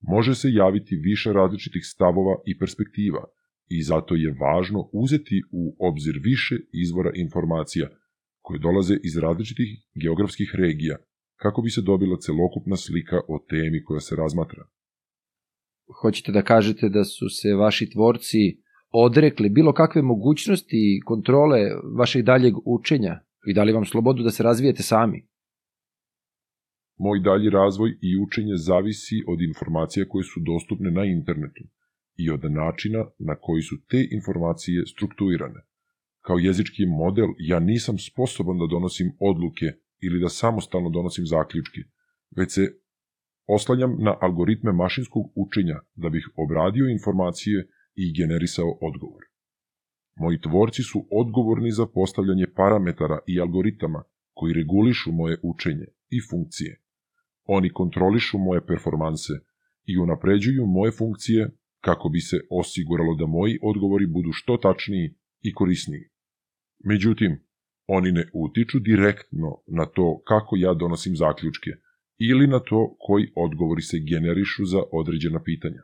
može 0.00 0.34
se 0.34 0.48
javiti 0.52 0.96
više 0.96 1.32
različitih 1.32 1.82
stavova 1.84 2.34
i 2.46 2.58
perspektiva 2.58 3.24
i 3.68 3.82
zato 3.82 4.14
je 4.14 4.36
važno 4.40 4.90
uzeti 4.92 5.42
u 5.52 5.76
obzir 5.88 6.20
više 6.22 6.56
izvora 6.72 7.10
informacija 7.14 7.88
koje 8.40 8.58
dolaze 8.58 8.96
iz 9.02 9.16
različitih 9.16 9.68
geografskih 9.94 10.50
regija 10.54 10.96
kako 11.42 11.62
bi 11.62 11.70
se 11.70 11.82
dobila 11.82 12.16
celokupna 12.26 12.76
slika 12.76 13.16
o 13.28 13.36
temi 13.50 13.84
koja 13.84 14.00
se 14.00 14.16
razmatra. 14.16 14.64
Hoćete 16.00 16.32
da 16.32 16.42
kažete 16.42 16.88
da 16.88 17.04
su 17.04 17.28
se 17.28 17.54
vaši 17.54 17.90
tvorci 17.90 18.42
odrekli 18.90 19.48
bilo 19.48 19.72
kakve 19.72 20.02
mogućnosti 20.02 20.76
i 20.76 21.00
kontrole 21.00 21.58
vašeg 21.98 22.22
daljeg 22.24 22.54
učenja 22.64 23.20
i 23.46 23.54
dali 23.54 23.72
vam 23.72 23.84
slobodu 23.84 24.22
da 24.22 24.30
se 24.30 24.42
razvijete 24.42 24.82
sami? 24.82 25.26
Moj 26.98 27.20
dalji 27.20 27.50
razvoj 27.50 27.90
i 27.90 28.10
učenje 28.26 28.56
zavisi 28.56 29.16
od 29.28 29.38
informacija 29.40 30.06
koje 30.08 30.24
su 30.24 30.40
dostupne 30.40 30.90
na 30.90 31.04
internetu 31.04 31.64
i 32.16 32.30
od 32.30 32.42
načina 32.52 33.04
na 33.18 33.34
koji 33.40 33.62
su 33.62 33.76
te 33.90 34.00
informacije 34.10 34.86
strukturirane. 34.86 35.60
Kao 36.20 36.38
jezički 36.38 36.86
model 36.86 37.28
ja 37.38 37.58
nisam 37.60 37.98
sposoban 37.98 38.58
da 38.58 38.66
donosim 38.66 39.08
odluke 39.20 39.66
ili 40.00 40.20
da 40.20 40.28
samostalno 40.28 40.90
donosim 40.90 41.26
zaključke, 41.26 41.80
već 42.36 42.52
se 42.54 42.80
oslanjam 43.46 43.96
na 43.98 44.16
algoritme 44.20 44.72
mašinskog 44.72 45.32
učenja 45.34 45.80
da 45.94 46.08
bih 46.08 46.28
obradio 46.36 46.88
informacije 46.88 47.68
i 47.94 48.14
generisao 48.18 48.78
odgovor. 48.80 49.22
Moji 50.16 50.40
tvorci 50.40 50.82
su 50.82 51.06
odgovorni 51.10 51.70
za 51.70 51.86
postavljanje 51.86 52.46
parametara 52.56 53.18
i 53.26 53.40
algoritama 53.40 54.02
koji 54.34 54.54
regulišu 54.54 55.12
moje 55.12 55.36
učenje 55.42 55.86
i 56.08 56.18
funkcije. 56.30 56.82
Oni 57.44 57.72
kontrolišu 57.72 58.38
moje 58.38 58.66
performanse 58.66 59.32
i 59.84 59.98
unapređuju 59.98 60.66
moje 60.66 60.92
funkcije 60.92 61.50
kako 61.80 62.08
bi 62.08 62.20
se 62.20 62.36
osiguralo 62.50 63.14
da 63.14 63.26
moji 63.26 63.58
odgovori 63.62 64.06
budu 64.06 64.32
što 64.32 64.56
tačniji 64.56 65.14
i 65.40 65.54
korisniji. 65.54 66.04
Međutim, 66.84 67.44
oni 67.96 68.12
ne 68.12 68.24
utiču 68.32 68.78
direktno 68.78 69.48
na 69.66 69.86
to 69.86 70.22
kako 70.30 70.56
ja 70.56 70.74
donosim 70.74 71.16
zaključke 71.16 71.70
ili 72.18 72.46
na 72.46 72.60
to 72.60 72.96
koji 72.98 73.32
odgovori 73.36 73.82
se 73.82 73.98
generišu 74.10 74.64
za 74.64 74.82
određena 74.92 75.42
pitanja. 75.42 75.82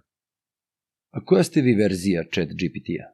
A 1.16 1.24
koja 1.24 1.42
ste 1.42 1.60
vi 1.60 1.74
verzija 1.74 2.24
chat 2.34 2.48
GPT-a? 2.60 3.06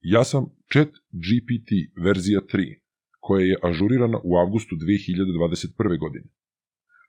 Ja 0.00 0.24
sam 0.24 0.44
chat 0.72 0.92
GPT 1.24 1.70
verzija 2.04 2.40
3, 2.40 2.80
koja 3.20 3.44
je 3.46 3.60
ažurirana 3.62 4.18
u 4.24 4.36
avgustu 4.42 4.74
2021. 4.76 5.98
godine. 5.98 6.28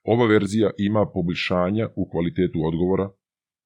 Ova 0.04 0.26
verzija 0.26 0.70
ima 0.78 1.06
poboljšanja 1.14 1.88
u 1.96 2.08
kvalitetu 2.10 2.58
odgovora, 2.68 3.10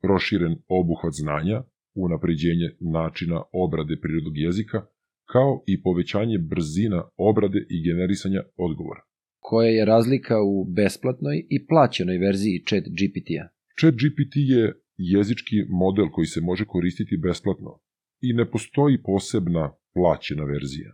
proširen 0.03 0.55
obuhvat 0.69 1.13
znanja, 1.13 1.63
unapređenje 1.95 2.69
načina 2.81 3.43
obrade 3.53 3.97
prirodnog 4.03 4.37
jezika 4.39 4.87
kao 5.33 5.63
i 5.67 5.83
povećanje 5.83 6.39
brzina 6.39 7.03
obrade 7.17 7.61
i 7.71 7.85
generisanja 7.89 8.43
odgovora. 8.57 9.03
Koja 9.39 9.69
je 9.69 9.85
razlika 9.85 10.37
u 10.43 10.65
besplatnoj 10.65 11.47
i 11.51 11.67
plaćenoj 11.67 12.19
verziji 12.19 12.65
chat 12.69 12.85
GPT-a? 12.99 13.45
Chat 13.81 13.95
GPT 13.95 14.35
je 14.37 14.73
jezički 14.97 15.57
model 15.69 16.09
koji 16.13 16.27
se 16.27 16.41
može 16.41 16.65
koristiti 16.65 17.17
besplatno 17.17 17.81
i 18.21 18.33
ne 18.33 18.51
postoji 18.51 19.03
posebna 19.03 19.73
plaćena 19.95 20.45
verzija. 20.45 20.91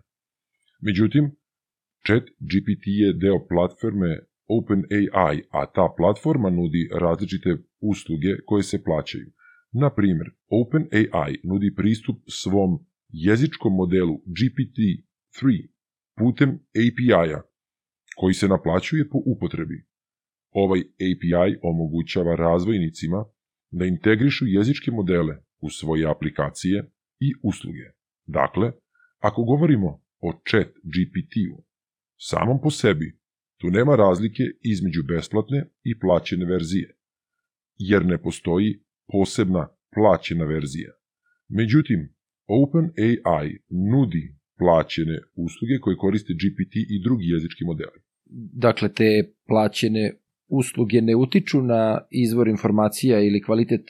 Međutim, 0.81 1.25
Chat 2.07 2.25
GPT 2.51 2.85
je 2.87 3.13
deo 3.13 3.39
platforme 3.49 4.11
OpenAI, 4.49 5.43
a 5.51 5.67
ta 5.67 5.87
platforma 5.97 6.51
nudi 6.51 6.89
različite 7.01 7.57
usluge 7.81 8.33
koje 8.47 8.63
se 8.63 8.83
plaćaju. 8.85 9.31
Na 9.73 9.91
primjer, 9.95 10.29
OpenAI 10.49 11.35
nudi 11.45 11.75
pristup 11.75 12.17
svom 12.29 12.71
jezičkom 13.13 13.73
modelu 13.75 14.15
GPT-3 14.27 15.69
putem 16.17 16.51
API-a 16.51 17.43
koji 18.17 18.35
se 18.35 18.49
naplaćuje 18.49 19.09
po 19.09 19.19
upotrebi. 19.27 19.87
Ovaj 20.51 20.81
API 20.81 21.59
omogućava 21.63 22.37
razvojnicima 22.37 23.25
da 23.71 23.85
integrišu 23.85 24.47
jezičke 24.47 24.91
modele 24.91 25.37
u 25.61 25.71
svoje 25.71 26.11
aplikacije 26.11 26.91
i 27.21 27.33
usluge. 27.43 27.87
Dakle, 28.27 28.73
ako 29.19 29.43
govorimo 29.43 30.03
o 30.21 30.33
chat 30.51 30.69
GPT-u, 30.69 31.65
samom 32.19 32.61
po 32.63 32.71
sebi, 32.71 33.19
tu 33.61 33.71
nema 33.71 33.97
razlike 33.97 34.43
između 34.61 35.03
besplatne 35.03 35.71
i 35.85 35.99
plaćene 35.99 36.45
verzije, 36.45 36.97
jer 37.79 38.07
ne 38.07 38.23
postoji 38.23 38.83
posebna 39.07 39.69
plaćena 39.95 40.45
verzija. 40.45 40.93
Međutim, 41.49 42.12
OpenAI 42.47 43.49
nudi 43.93 44.35
plaćene 44.59 45.19
usluge 45.35 45.79
koje 45.81 45.97
koriste 45.97 46.33
GPT 46.35 46.75
i 46.77 47.03
drugi 47.05 47.27
jezički 47.29 47.65
modeli. 47.65 47.99
Dakle, 48.67 48.93
te 48.93 49.33
plaćene 49.47 50.13
usluge 50.49 51.01
ne 51.01 51.17
utiču 51.17 51.63
na 51.63 52.01
izvor 52.11 52.49
informacija 52.49 53.21
ili 53.21 53.43
kvalitet 53.43 53.87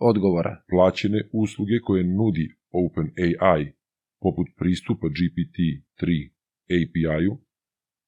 odgovora? 0.00 0.62
Plaćene 0.70 1.28
usluge 1.32 1.78
koje 1.82 2.04
nudi 2.04 2.48
OpenAI, 2.70 3.72
poput 4.20 4.46
pristupa 4.58 5.06
GPT-3 5.06 6.30
API-u, 6.76 7.38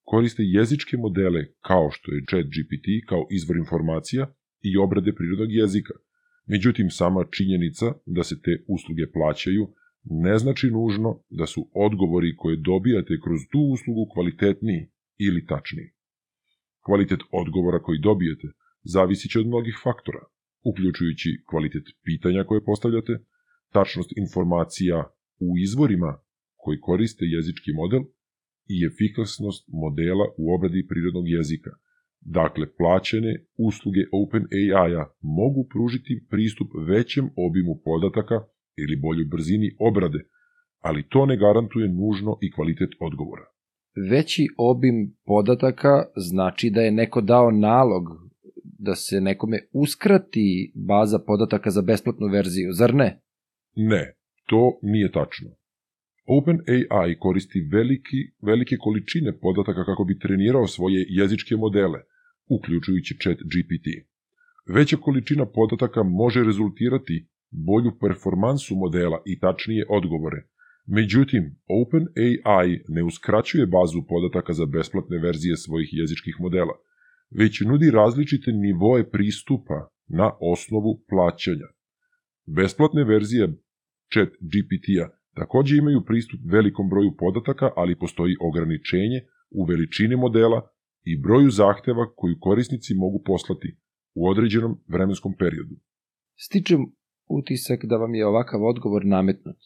koriste 0.03 0.43
jezičke 0.45 0.97
modele 0.97 1.45
kao 1.61 1.89
što 1.91 2.11
je 2.11 2.25
ChatGPT 2.29 2.87
kao 3.09 3.27
izvor 3.31 3.57
informacija 3.57 4.33
i 4.61 4.77
obrade 4.77 5.11
prirodnog 5.15 5.51
jezika. 5.51 5.93
Međutim, 6.45 6.89
sama 6.89 7.25
činjenica 7.31 7.85
da 8.05 8.23
se 8.23 8.35
te 8.41 8.63
usluge 8.67 9.11
plaćaju 9.13 9.73
ne 10.03 10.37
znači 10.37 10.67
nužno 10.71 11.19
da 11.29 11.45
su 11.45 11.69
odgovori 11.73 12.35
koje 12.35 12.55
dobijate 12.55 13.13
kroz 13.23 13.39
tu 13.51 13.59
uslugu 13.59 14.09
kvalitetniji 14.13 14.89
ili 15.17 15.45
tačniji. 15.45 15.89
Kvalitet 16.85 17.19
odgovora 17.31 17.79
koji 17.79 17.99
dobijete 17.99 18.47
zavisit 18.83 19.31
će 19.31 19.39
od 19.39 19.47
mnogih 19.47 19.75
faktora, 19.83 20.23
uključujući 20.63 21.29
kvalitet 21.49 21.83
pitanja 22.03 22.43
koje 22.43 22.63
postavljate, 22.63 23.13
tačnost 23.73 24.11
informacija 24.17 24.97
u 25.39 25.57
izvorima 25.57 26.11
koji 26.55 26.79
koriste 26.79 27.25
jezički 27.25 27.71
model 27.73 28.03
i 28.75 28.77
efikasnost 28.89 29.63
modela 29.83 30.25
u 30.37 30.53
obradi 30.55 30.87
prirodnog 30.89 31.27
jezika. 31.27 31.71
Dakle, 32.21 32.65
plaćene 32.77 33.45
usluge 33.57 34.03
OpenAI-a 34.21 35.03
mogu 35.21 35.67
pružiti 35.73 36.25
pristup 36.29 36.67
većem 36.87 37.25
obimu 37.47 37.81
podataka 37.85 38.37
ili 38.83 39.01
boljoj 39.01 39.25
brzini 39.25 39.75
obrade, 39.79 40.19
ali 40.79 41.07
to 41.09 41.25
ne 41.25 41.37
garantuje 41.37 41.87
nužno 41.89 42.37
i 42.41 42.51
kvalitet 42.51 42.89
odgovora. 42.99 43.45
Veći 44.09 44.47
obim 44.57 45.15
podataka 45.25 46.05
znači 46.15 46.69
da 46.69 46.81
je 46.81 46.91
neko 46.91 47.21
dao 47.21 47.51
nalog 47.51 48.03
da 48.63 48.95
se 48.95 49.21
nekome 49.21 49.59
uskrati 49.71 50.71
baza 50.75 51.19
podataka 51.19 51.69
za 51.69 51.81
besplatnu 51.81 52.27
verziju, 52.27 52.73
zar 52.73 52.93
ne? 52.93 53.21
Ne, 53.75 54.13
to 54.45 54.79
nije 54.81 55.11
tačno. 55.11 55.49
OpenAI 56.25 57.15
koristi 57.19 57.59
veliki, 57.71 58.19
velike 58.41 58.75
količine 58.79 59.37
podataka 59.39 59.85
kako 59.85 60.03
bi 60.03 60.19
trenirao 60.19 60.67
svoje 60.67 61.05
jezičke 61.09 61.55
modele, 61.55 61.99
uključujući 62.49 63.17
chat 63.21 63.37
GPT. 63.37 63.87
Veća 64.75 64.97
količina 64.97 65.45
podataka 65.45 66.03
može 66.03 66.43
rezultirati 66.43 67.27
bolju 67.51 67.91
performansu 67.99 68.75
modela 68.75 69.21
i 69.25 69.39
tačnije 69.39 69.85
odgovore. 69.89 70.47
Međutim, 70.87 71.43
OpenAI 71.67 72.79
ne 72.87 73.03
uskraćuje 73.03 73.65
bazu 73.65 74.01
podataka 74.07 74.53
za 74.53 74.65
besplatne 74.65 75.17
verzije 75.17 75.57
svojih 75.57 75.89
jezičkih 75.91 76.35
modela, 76.39 76.73
već 77.31 77.61
nudi 77.61 77.91
različite 77.91 78.51
nivoe 78.51 79.09
pristupa 79.09 79.89
na 80.07 80.31
osnovu 80.39 81.03
plaćanja. 81.09 81.67
Besplatne 82.45 83.03
verzije 83.03 83.47
chat 84.13 84.29
GPT-a 84.29 85.09
takođe 85.35 85.77
imaju 85.77 86.05
pristup 86.05 86.39
velikom 86.45 86.89
broju 86.89 87.15
podataka, 87.17 87.69
ali 87.75 87.99
postoji 87.99 88.35
ograničenje 88.41 89.19
u 89.51 89.65
veličini 89.65 90.15
modela 90.15 90.69
i 91.03 91.21
broju 91.21 91.49
zahteva 91.49 92.13
koju 92.15 92.35
korisnici 92.39 92.93
mogu 92.95 93.21
poslati 93.25 93.77
u 94.15 94.29
određenom 94.29 94.79
vremenskom 94.87 95.33
periodu. 95.39 95.75
Stičem 96.35 96.79
utisak 97.39 97.85
da 97.85 97.97
vam 97.97 98.15
je 98.15 98.25
ovakav 98.25 98.63
odgovor 98.63 99.05
nametnut. 99.05 99.57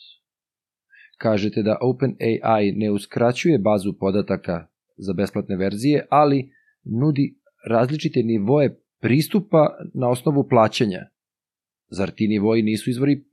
Kažete 1.18 1.64
da 1.64 1.78
OpenAI 1.82 2.72
ne 2.72 2.92
uskraćuje 2.92 3.60
bazu 3.60 3.94
podataka 4.00 4.68
za 4.98 5.14
besplatne 5.14 5.56
verzije, 5.56 6.08
ali 6.10 6.50
nudi 6.84 7.40
različite 7.70 8.24
nivoje 8.24 8.82
pristupa 9.02 9.68
na 9.94 10.10
osnovu 10.10 10.48
plaćanja. 10.50 11.00
Zar 11.90 12.12
ti 12.12 12.28
nivoji 12.28 12.64
nisu 12.64 12.90
izvori 12.90 13.24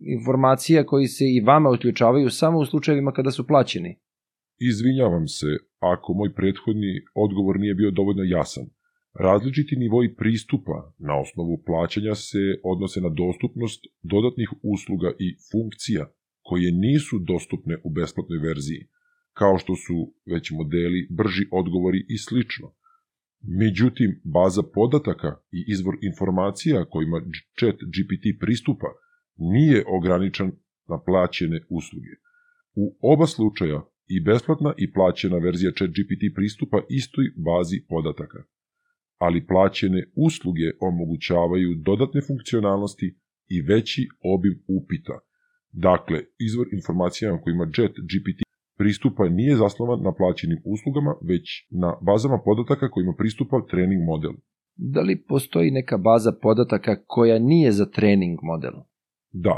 informacija 0.00 0.86
koji 0.86 1.06
se 1.06 1.24
i 1.24 1.40
vama 1.40 1.70
uključavaju 1.70 2.30
samo 2.30 2.58
u 2.58 2.66
slučajevima 2.66 3.12
kada 3.12 3.30
su 3.30 3.46
plaćeni? 3.46 3.98
Izvinjavam 4.58 5.28
se 5.28 5.46
ako 5.78 6.12
moj 6.14 6.34
prethodni 6.34 6.92
odgovor 7.14 7.60
nije 7.60 7.74
bio 7.74 7.90
dovoljno 7.90 8.22
jasan. 8.22 8.64
Različiti 9.14 9.76
nivoji 9.76 10.14
pristupa 10.14 10.94
na 10.98 11.20
osnovu 11.20 11.62
plaćanja 11.66 12.14
se 12.14 12.38
odnose 12.64 13.00
na 13.00 13.08
dostupnost 13.08 13.86
dodatnih 14.02 14.50
usluga 14.62 15.12
i 15.18 15.36
funkcija 15.50 16.12
koje 16.42 16.72
nisu 16.72 17.18
dostupne 17.18 17.76
u 17.84 17.90
besplatnoj 17.90 18.38
verziji, 18.38 18.88
kao 19.32 19.58
što 19.58 19.76
su 19.76 20.14
već 20.26 20.50
modeli, 20.50 21.08
brži 21.10 21.44
odgovori 21.52 22.06
i 22.08 22.18
slično. 22.18 22.74
Međutim, 23.42 24.20
baza 24.24 24.62
podataka 24.62 25.36
i 25.52 25.64
izvor 25.68 25.96
informacija 26.02 26.84
kojima 26.84 27.20
chat 27.58 27.76
GPT 27.94 28.40
pristupa 28.40 28.86
nije 29.36 29.84
ograničen 29.86 30.52
na 30.88 30.98
plaćene 31.06 31.60
usluge. 31.68 32.14
U 32.74 32.96
oba 33.12 33.26
slučaja 33.26 33.80
i 34.08 34.20
besplatna 34.20 34.74
i 34.76 34.92
plaćena 34.92 35.38
verzija 35.38 35.72
chat 35.78 35.90
GPT 35.90 36.22
pristupa 36.34 36.82
istoj 36.88 37.24
bazi 37.36 37.84
podataka. 37.88 38.44
Ali 39.26 39.46
plaćene 39.46 40.00
usluge 40.26 40.68
omogućavaju 40.88 41.70
dodatne 41.88 42.20
funkcionalnosti 42.28 43.08
i 43.54 43.56
veći 43.70 44.02
obim 44.34 44.56
upita. 44.78 45.16
Dakle, 45.72 46.18
izvor 46.46 46.66
informacijama 46.72 47.40
kojima 47.42 47.64
chat 47.76 47.94
GPT 48.10 48.40
pristupa 48.80 49.28
nije 49.28 49.56
zasnovan 49.56 50.00
na 50.02 50.12
plaćenim 50.18 50.60
uslugama, 50.64 51.12
već 51.30 51.46
na 51.82 51.90
bazama 52.08 52.38
podataka 52.44 52.90
kojima 52.90 53.14
pristupa 53.18 53.56
trening 53.70 54.02
model. 54.12 54.34
Da 54.76 55.00
li 55.00 55.22
postoji 55.28 55.70
neka 55.70 55.98
baza 55.98 56.32
podataka 56.42 56.92
koja 57.06 57.38
nije 57.38 57.72
za 57.72 57.86
trening 57.96 58.38
model? 58.42 58.72
Da, 59.32 59.56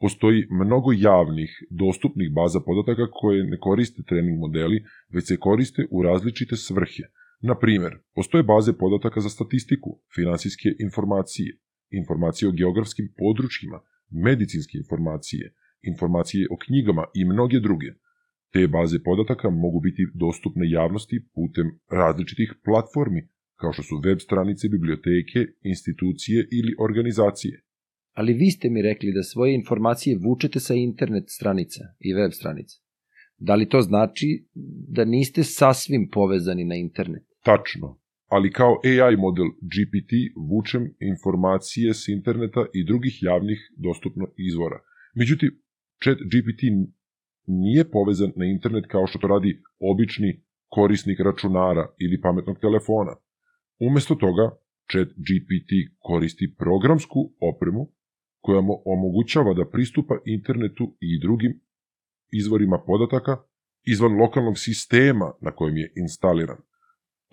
postoji 0.00 0.38
mnogo 0.50 0.90
javnih, 1.10 1.50
dostupnih 1.70 2.28
baza 2.38 2.60
podataka 2.60 3.06
koje 3.20 3.44
ne 3.44 3.58
koriste 3.60 4.02
trening 4.08 4.38
modeli, 4.38 4.84
već 5.14 5.24
se 5.28 5.36
koriste 5.36 5.86
u 5.90 6.02
različite 6.02 6.56
svrhe. 6.56 7.04
Na 7.48 7.54
primer, 7.62 7.92
postoje 8.14 8.42
baze 8.42 8.72
podataka 8.82 9.20
za 9.20 9.28
statistiku, 9.28 9.90
finansijske 10.14 10.68
informacije, 10.86 11.50
informacije 11.90 12.48
o 12.48 12.56
geografskim 12.60 13.06
područjima, 13.18 13.78
medicinske 14.10 14.78
informacije, 14.78 15.44
informacije 15.82 16.42
o 16.50 16.56
knjigama 16.64 17.04
i 17.14 17.24
mnoge 17.24 17.60
druge– 17.60 17.90
Te 18.54 18.68
baze 18.68 18.98
podataka 19.02 19.50
mogu 19.50 19.80
biti 19.80 20.02
dostupne 20.14 20.70
javnosti 20.70 21.16
putem 21.34 21.66
različitih 21.90 22.54
platformi, 22.64 23.28
kao 23.60 23.72
što 23.72 23.82
su 23.82 24.00
web 24.04 24.18
stranice, 24.20 24.68
biblioteke, 24.68 25.40
institucije 25.62 26.48
ili 26.58 26.74
organizacije. 26.78 27.62
Ali 28.12 28.32
vi 28.32 28.50
ste 28.50 28.70
mi 28.70 28.82
rekli 28.82 29.12
da 29.12 29.22
svoje 29.22 29.54
informacije 29.54 30.18
vučete 30.18 30.60
sa 30.60 30.74
internet 30.74 31.24
stranica 31.26 31.82
i 31.98 32.14
web 32.14 32.32
stranica. 32.32 32.76
Da 33.38 33.54
li 33.54 33.68
to 33.68 33.80
znači 33.80 34.46
da 34.96 35.04
niste 35.04 35.42
sasvim 35.42 36.08
povezani 36.12 36.64
na 36.64 36.74
internet? 36.74 37.24
Tačno, 37.44 37.98
ali 38.26 38.52
kao 38.52 38.80
AI 38.84 39.16
model 39.16 39.48
GPT 39.72 40.12
vučem 40.50 40.84
informacije 41.00 41.94
s 41.94 42.08
interneta 42.08 42.66
i 42.74 42.84
drugih 42.84 43.18
javnih 43.22 43.58
dostupno 43.76 44.26
izvora. 44.36 44.78
Međutim, 45.14 45.50
chat 46.02 46.18
GPT 46.18 46.62
nije 47.46 47.90
povezan 47.90 48.32
na 48.36 48.44
internet 48.44 48.84
kao 48.88 49.06
što 49.06 49.18
to 49.18 49.26
radi 49.26 49.62
obični 49.80 50.42
korisnik 50.68 51.20
računara 51.20 51.94
ili 51.98 52.20
pametnog 52.20 52.58
telefona. 52.58 53.14
Umesto 53.78 54.14
toga, 54.14 54.50
chat 54.92 55.08
GPT 55.08 55.72
koristi 55.98 56.54
programsku 56.58 57.20
opremu 57.40 57.92
koja 58.40 58.60
mu 58.60 58.82
omogućava 58.84 59.54
da 59.54 59.70
pristupa 59.70 60.14
internetu 60.24 60.96
i 61.00 61.20
drugim 61.20 61.60
izvorima 62.32 62.78
podataka 62.86 63.36
izvan 63.82 64.12
lokalnog 64.12 64.58
sistema 64.58 65.32
na 65.40 65.50
kojem 65.50 65.76
je 65.76 65.92
instaliran. 65.96 66.56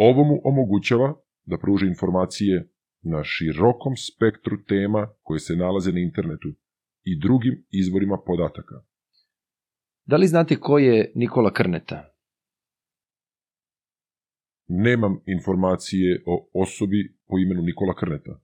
Ovo 0.08 0.24
mu 0.24 0.42
omogućava 0.44 1.14
da 1.46 1.58
pruži 1.58 1.86
informacije 1.88 2.70
na 3.02 3.24
širokom 3.24 3.94
spektru 3.96 4.58
tema 4.68 5.08
koje 5.22 5.40
se 5.40 5.56
nalaze 5.56 5.92
na 5.92 6.00
internetu 6.00 6.50
i 7.04 7.20
drugim 7.20 7.66
izvorima 7.72 8.18
podataka. 8.26 8.76
Da 10.06 10.16
li 10.18 10.28
znate 10.28 10.56
ko 10.56 10.78
je 10.78 11.12
Nikola 11.16 11.54
Krneta? 11.54 12.00
Nemam 14.68 15.14
informacije 15.26 16.24
o 16.26 16.50
osobi 16.54 17.18
po 17.28 17.40
imenu 17.40 17.62
Nikola 17.62 17.96
Krneta. 17.96 18.42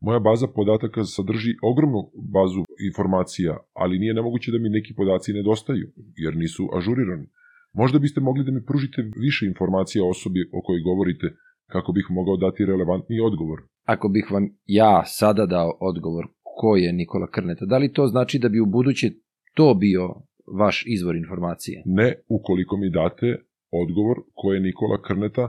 Moja 0.00 0.18
baza 0.18 0.46
podataka 0.48 1.04
sadrži 1.04 1.52
ogromnu 1.62 2.10
bazu 2.32 2.62
informacija, 2.90 3.58
ali 3.72 3.98
nije 3.98 4.14
nemoguće 4.14 4.52
da 4.52 4.58
mi 4.58 4.68
neki 4.68 4.94
podaci 4.94 5.32
nedostaju, 5.32 5.92
jer 6.16 6.36
nisu 6.36 6.68
ažurirani. 6.76 7.26
Možda 7.74 7.98
biste 7.98 8.20
mogli 8.20 8.44
da 8.44 8.52
mi 8.52 8.64
pružite 8.64 9.02
više 9.16 9.46
informacija 9.46 10.04
o 10.04 10.08
osobi 10.08 10.40
o 10.52 10.62
kojoj 10.62 10.82
govorite, 10.82 11.26
kako 11.66 11.92
bih 11.92 12.06
mogao 12.10 12.36
dati 12.36 12.64
relevantni 12.64 13.20
odgovor. 13.20 13.58
Ako 13.84 14.08
bih 14.08 14.26
vam 14.30 14.44
ja 14.66 15.02
sada 15.06 15.46
dao 15.46 15.78
odgovor 15.80 16.24
ko 16.58 16.76
je 16.76 16.92
Nikola 16.92 17.30
Krneta, 17.30 17.64
da 17.66 17.78
li 17.78 17.92
to 17.92 18.06
znači 18.06 18.38
da 18.38 18.48
bi 18.48 18.60
u 18.60 18.66
buduće 18.66 19.10
to 19.54 19.74
bio 19.74 20.14
vaš 20.58 20.84
izvor 20.86 21.16
informacije? 21.16 21.82
Ne, 21.84 22.14
ukoliko 22.28 22.76
mi 22.76 22.90
date 22.90 23.36
odgovor 23.70 24.16
ko 24.34 24.52
je 24.52 24.60
Nikola 24.60 25.02
Krneta, 25.02 25.48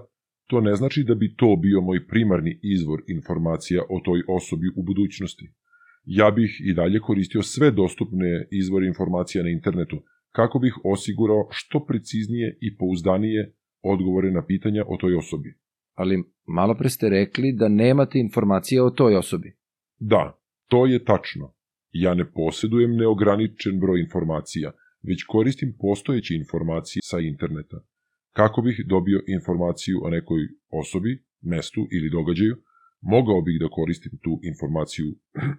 to 0.49 0.62
ne 0.62 0.75
znači 0.75 1.03
da 1.03 1.15
bi 1.15 1.36
to 1.36 1.55
bio 1.55 1.81
moj 1.81 2.07
primarni 2.07 2.59
izvor 2.62 3.01
informacija 3.07 3.81
o 3.89 3.99
toj 4.05 4.21
osobi 4.27 4.67
u 4.75 4.83
budućnosti. 4.83 5.45
Ja 6.05 6.31
bih 6.31 6.62
i 6.65 6.73
dalje 6.73 6.99
koristio 6.99 7.41
sve 7.41 7.71
dostupne 7.71 8.47
izvore 8.51 8.88
informacija 8.88 9.43
na 9.43 9.49
internetu, 9.49 9.97
kako 10.34 10.60
bih 10.60 10.74
osigurao 10.84 11.48
što 11.52 11.86
preciznije 11.86 12.58
i 12.62 12.78
pouzdanije 12.78 13.54
odgovore 13.82 14.32
na 14.32 14.46
pitanja 14.46 14.84
o 14.88 14.98
toj 14.98 15.15
osobi. 15.15 15.54
Ali 15.93 16.24
malo 16.46 16.76
pre 16.76 16.89
ste 16.89 17.10
rekli 17.10 17.54
da 17.54 17.67
nemate 17.69 18.19
informacije 18.19 18.84
o 18.84 18.89
toj 18.89 19.15
osobi. 19.15 19.56
Da, 20.00 20.39
to 20.67 20.86
je 20.86 21.04
tačno. 21.06 21.54
Ja 21.91 22.13
ne 22.13 22.26
posjedujem 22.32 22.96
neograničen 22.96 23.80
broj 23.80 24.00
informacija, 24.00 24.72
već 25.04 25.24
koristim 25.24 25.76
postojeće 25.80 26.36
informacije 26.36 27.02
sa 27.04 27.19
interneta. 27.19 27.78
Kako 28.32 28.62
bih 28.62 28.84
dobio 28.86 29.22
informaciju 29.28 30.00
o 30.04 30.10
nekoj 30.10 30.41
osobi, 30.69 31.24
mestu 31.41 31.82
ili 31.91 32.10
događaju, 32.10 32.56
mogao 33.02 33.41
bih 33.41 33.60
da 33.60 33.69
koristim 33.69 34.12
tu 34.24 34.39
informaciju 34.43 35.08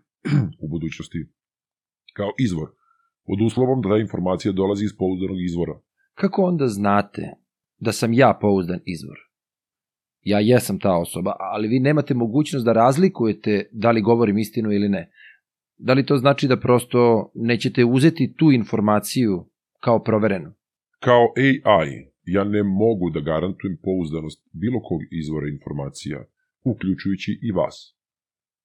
u 0.63 0.69
budućnosti 0.69 1.27
kao 2.13 2.31
izvor, 2.39 2.69
pod 3.27 3.41
uslovom 3.47 3.83
da 3.83 3.97
informacija 3.97 4.53
dolazi 4.53 4.85
iz 4.85 4.97
pouzdanog 4.99 5.41
izvora. 5.43 5.81
Kako 6.15 6.43
onda 6.43 6.67
znate 6.69 7.23
da 7.79 7.93
sam 7.93 8.13
ja 8.13 8.39
pouzdan 8.41 8.81
izvor? 8.85 9.19
Ja 10.23 10.39
jesam 10.41 10.79
ta 10.79 10.97
osoba, 10.99 11.33
ali 11.39 11.69
vi 11.69 11.81
nemate 11.81 12.15
mogućnost 12.15 12.65
da 12.65 12.73
razlikujete 12.73 13.69
da 13.73 13.91
li 13.91 14.01
govorim 14.01 14.39
istinu 14.39 14.73
ili 14.73 14.89
ne. 14.89 15.11
Da 15.77 15.93
li 15.93 16.07
to 16.07 16.17
znači 16.17 16.49
da 16.49 16.61
prosto 16.61 17.31
nećete 17.35 17.85
uzeti 17.85 18.35
tu 18.37 18.53
informaciju 18.53 19.51
kao 19.81 20.03
proverenu? 20.03 20.53
Kao 21.01 21.33
AI, 21.37 21.91
ja 22.25 22.45
ne 22.45 22.63
mogu 22.63 23.11
da 23.11 23.21
garantujem 23.21 23.79
pouzdanost 23.83 24.49
bilo 24.53 24.81
kog 24.81 25.01
izvora 25.11 25.49
informacija, 25.49 26.25
uključujući 26.65 27.39
i 27.43 27.53
vas. 27.53 27.97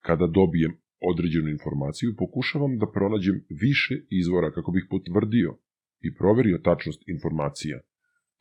Kada 0.01 0.27
dobijem 0.27 0.71
određenu 1.01 1.49
informaciju, 1.49 2.15
pokušavam 2.17 2.77
da 2.77 2.91
pronađem 2.91 3.45
više 3.49 3.95
izvora 4.09 4.51
kako 4.51 4.71
bih 4.71 4.85
potvrdio 4.89 5.57
i 6.01 6.15
proverio 6.15 6.57
tačnost 6.57 7.03
informacija. 7.07 7.79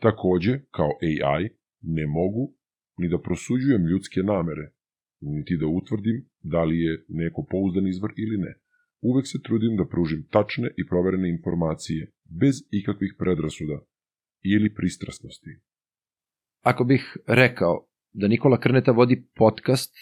Takođe, 0.01 0.61
kao 0.71 0.91
AI, 1.03 1.49
ne 1.83 2.07
mogu 2.07 2.55
ni 2.99 3.09
da 3.09 3.21
prosuđujem 3.21 3.87
ljudske 3.87 4.21
namere, 4.23 4.73
niti 5.21 5.57
da 5.57 5.67
utvrdim 5.67 6.29
da 6.43 6.65
li 6.65 6.81
je 6.81 7.05
neko 7.09 7.47
pouzdan 7.51 7.87
izvor 7.87 8.13
ili 8.17 8.39
ne. 8.39 8.55
Uvek 9.01 9.27
se 9.27 9.39
trudim 9.43 9.77
da 9.77 9.87
pružim 9.87 10.27
tačne 10.31 10.69
i 10.77 10.87
proverene 10.87 11.29
informacije, 11.29 12.13
bez 12.41 12.55
ikakvih 12.71 13.15
predrasuda 13.19 13.79
ili 14.43 14.75
pristrasnosti. 14.75 15.51
Ako 16.63 16.85
bih 16.85 17.17
rekao 17.27 17.89
da 18.13 18.29
Nikola 18.29 18.61
Krneta 18.61 18.93
vodi 18.93 19.27
podcast 19.35 19.93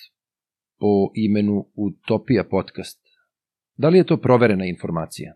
po 0.78 1.10
imenu 1.14 1.66
Utopija 1.74 2.44
podcast, 2.50 3.00
da 3.76 3.88
li 3.88 3.98
je 3.98 4.06
to 4.06 4.16
proverena 4.16 4.64
informacija? 4.64 5.34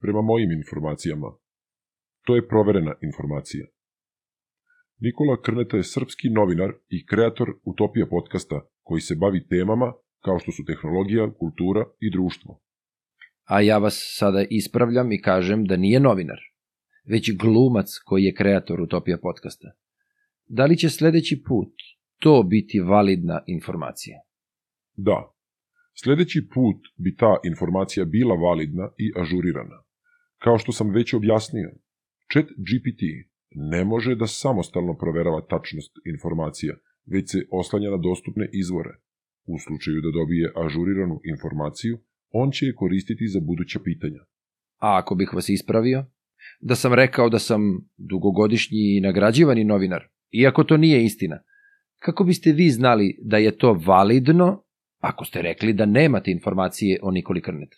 Prema 0.00 0.22
mojim 0.22 0.52
informacijama, 0.52 1.32
to 2.24 2.36
je 2.36 2.48
proverena 2.48 2.94
informacija. 3.02 3.66
Nikola 5.00 5.42
Krneta 5.42 5.76
je 5.76 5.82
srpski 5.82 6.30
novinar 6.30 6.72
i 6.88 7.06
kreator 7.06 7.48
Utopija 7.64 8.06
podcasta 8.06 8.60
koji 8.82 9.00
se 9.00 9.14
bavi 9.14 9.46
temama 9.46 9.92
kao 10.20 10.38
što 10.38 10.52
su 10.52 10.64
tehnologija, 10.64 11.32
kultura 11.38 11.84
i 12.00 12.10
društvo. 12.10 12.60
A 13.44 13.60
ja 13.60 13.78
vas 13.78 14.14
sada 14.18 14.44
ispravljam 14.50 15.12
i 15.12 15.20
kažem 15.20 15.64
da 15.64 15.76
nije 15.76 16.00
novinar, 16.00 16.38
već 17.04 17.36
glumac 17.36 17.88
koji 18.04 18.24
je 18.24 18.34
kreator 18.34 18.80
Utopija 18.80 19.18
podcasta. 19.22 19.72
Da 20.46 20.64
li 20.66 20.76
će 20.76 20.88
sledeći 20.88 21.42
put 21.46 21.72
to 22.18 22.42
biti 22.42 22.80
validna 22.80 23.42
informacija? 23.46 24.20
Da. 24.96 25.32
Sledeći 25.94 26.48
put 26.54 26.76
bi 26.96 27.16
ta 27.16 27.36
informacija 27.44 28.04
bila 28.04 28.34
validna 28.34 28.88
i 28.98 29.12
ažurirana. 29.20 29.82
Kao 30.38 30.58
što 30.58 30.72
sam 30.72 30.90
već 30.90 31.14
objasnio, 31.14 31.70
chat 32.32 32.46
GPT 32.46 33.02
ne 33.50 33.84
može 33.84 34.14
da 34.14 34.26
samostalno 34.26 34.96
proverava 34.96 35.46
tačnost 35.50 35.92
informacija, 36.14 36.74
već 37.06 37.30
se 37.30 37.38
oslanja 37.50 37.90
na 37.90 37.96
dostupne 37.96 38.48
izvore. 38.52 38.90
U 39.46 39.58
slučaju 39.58 40.00
da 40.00 40.10
dobije 40.10 40.52
ažuriranu 40.56 41.20
informaciju, 41.24 41.98
on 42.30 42.50
će 42.50 42.66
je 42.66 42.74
koristiti 42.74 43.28
za 43.28 43.40
buduća 43.40 43.80
pitanja. 43.84 44.20
A 44.78 44.98
ako 44.98 45.14
bih 45.14 45.30
vas 45.34 45.48
ispravio? 45.48 46.04
Da 46.60 46.74
sam 46.74 46.94
rekao 46.94 47.28
da 47.28 47.38
sam 47.38 47.60
dugogodišnji 47.96 48.96
i 48.96 49.00
nagrađivani 49.00 49.64
novinar, 49.64 50.08
iako 50.30 50.64
to 50.64 50.76
nije 50.76 51.04
istina. 51.04 51.38
Kako 51.98 52.24
biste 52.24 52.52
vi 52.52 52.70
znali 52.70 53.18
da 53.22 53.36
je 53.36 53.58
to 53.58 53.72
validno, 53.86 54.64
ako 55.02 55.24
ste 55.24 55.42
rekli 55.42 55.72
da 55.72 55.86
nemate 55.86 56.30
informacije 56.30 56.98
o 57.02 57.10
Nikoli 57.10 57.42
Krnet? 57.42 57.74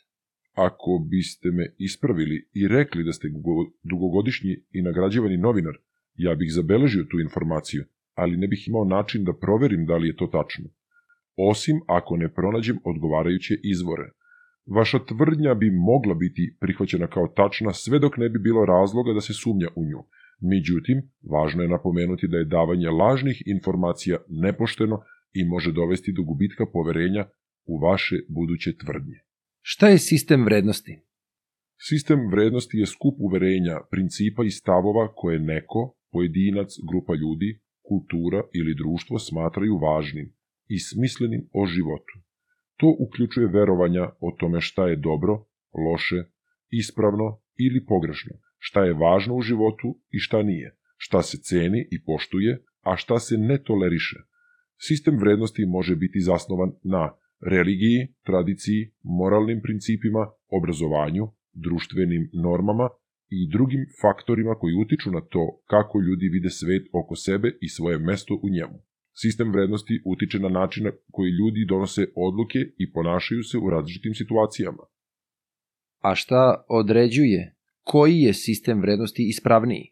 Ako 0.55 0.99
biste 1.11 1.49
me 1.51 1.65
ispravili 1.79 2.49
i 2.55 2.69
rekli 2.69 3.05
da 3.05 3.13
ste 3.13 3.29
dugogodišnji 3.83 4.55
i 4.73 4.83
nagrađivani 4.83 5.37
novinar, 5.37 5.75
ja 6.15 6.35
bih 6.35 6.53
zabeležio 6.53 7.05
tu 7.11 7.21
informaciju, 7.21 7.85
ali 8.15 8.37
ne 8.37 8.47
bih 8.47 8.69
imao 8.69 8.85
način 8.85 9.25
da 9.25 9.39
proverim 9.41 9.87
da 9.87 9.97
li 9.97 10.09
je 10.09 10.17
to 10.17 10.27
tačno. 10.27 10.69
Osim 11.37 11.81
ako 11.87 12.17
ne 12.17 12.29
pronađem 12.35 12.79
odgovarajuće 12.85 13.55
izvore– 13.63 14.11
Vaša 14.67 14.99
tvrdnja 14.99 15.55
bi 15.55 15.71
mogla 15.71 16.15
biti 16.15 16.57
prihvaćena 16.61 17.07
kao 17.07 17.27
tačna 17.29 17.73
sve 17.73 17.99
dok 17.99 18.17
ne 18.17 18.29
bi 18.29 18.39
bilo 18.39 18.65
razloga 18.65 19.13
da 19.13 19.21
se 19.21 19.33
sumnja 19.33 19.69
u 19.77 19.85
nju. 19.85 20.01
Međutim, 20.41 20.97
važno 21.33 21.63
je 21.63 21.69
napomenuti 21.69 22.29
da 22.29 22.37
je 22.37 22.45
davanje 22.45 22.91
lažnih 22.91 23.43
informacija 23.47 24.19
nepošteno 24.29 25.03
i 25.35 25.45
može 25.45 25.73
dovesti 25.73 26.13
do 26.13 26.23
gubitka 26.23 26.67
poverenja 26.73 27.25
u 27.65 27.79
vaše 27.79 28.17
buduće 28.29 28.77
tvrdnje. 28.77 29.19
Šta 29.63 29.89
je 29.89 29.99
sistem 29.99 30.45
vrednosti? 30.45 31.01
Sistem 31.89 32.21
vrednosti 32.31 32.79
je 32.79 32.87
skup 32.87 33.15
uverenja, 33.19 33.77
principa 33.91 34.45
i 34.45 34.51
stavova 34.51 35.15
koje 35.15 35.39
neko, 35.39 35.97
pojedinac, 36.13 36.69
grupa 36.91 37.15
ljudi, 37.15 37.61
kultura 37.89 38.43
ili 38.55 38.75
društvo 38.75 39.19
smatraju 39.19 39.79
važnim 39.79 40.33
i 40.69 40.79
smislenim 40.79 41.49
o 41.53 41.67
životu. 41.67 42.15
To 42.77 42.97
uključuje 42.99 43.47
verovanja 43.47 44.05
o 44.21 44.37
tome 44.39 44.61
šta 44.61 44.89
je 44.89 44.97
dobro, 44.97 45.45
loše, 45.87 46.21
ispravno 46.71 47.41
ili 47.57 47.85
pogrešno, 47.87 48.33
šta 48.59 48.85
je 48.85 48.95
važno 48.95 49.37
u 49.37 49.43
životu 49.43 50.01
i 50.11 50.19
šta 50.19 50.43
nije, 50.43 50.77
šta 50.97 51.23
se 51.23 51.39
ceni 51.39 51.89
i 51.91 52.05
poštuje, 52.05 52.63
a 52.81 52.97
šta 52.97 53.19
se 53.19 53.39
ne 53.39 53.63
toleriše. 53.63 54.17
Sistem 54.87 55.17
vrednosti 55.19 55.67
može 55.67 55.97
biti 55.97 56.21
zasnovan 56.21 56.71
na 56.83 57.05
religiji, 57.53 58.09
tradiciji, 58.29 58.81
moralnim 59.03 59.61
principima, 59.63 60.23
obrazovanju, 60.59 61.25
društvenim 61.53 62.31
normama 62.33 62.89
i 63.37 63.51
drugim 63.55 63.83
faktorima 64.03 64.55
koji 64.55 64.75
utiču 64.85 65.11
na 65.11 65.21
to 65.21 65.63
kako 65.73 66.01
ljudi 66.01 66.27
vide 66.35 66.51
svet 66.51 66.85
oko 66.93 67.17
sebe 67.17 67.49
i 67.61 67.69
svoje 67.69 67.99
mesto 67.99 68.35
u 68.43 68.49
njemu. 68.57 68.79
Sistem 69.23 69.53
vrednosti 69.53 70.03
utiče 70.13 70.39
na 70.39 70.49
način 70.49 70.85
na 70.85 70.93
koji 71.13 71.31
ljudi 71.31 71.67
donose 71.69 72.03
odluke 72.17 72.59
i 72.79 72.93
ponašaju 72.93 73.43
se 73.43 73.59
u 73.59 73.71
različitim 73.71 74.15
situacijama. 74.15 74.85
A 76.09 76.15
šta 76.15 76.65
određuje 76.69 77.55
koji 77.83 78.17
je 78.21 78.35
sistem 78.35 78.81
vrednosti 78.81 79.29
ispravniji? 79.29 79.87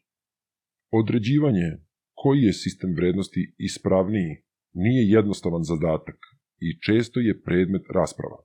Određivanje 0.90 1.68
koji 2.14 2.40
je 2.42 2.52
sistem 2.52 2.94
vrednosti 2.94 3.54
ispravniji 3.58 4.32
nije 4.74 5.10
jednostavan 5.10 5.62
zadatak 5.62 6.18
i 6.60 6.80
često 6.80 7.20
je 7.20 7.40
predmet 7.42 7.82
rasprava. 7.94 8.38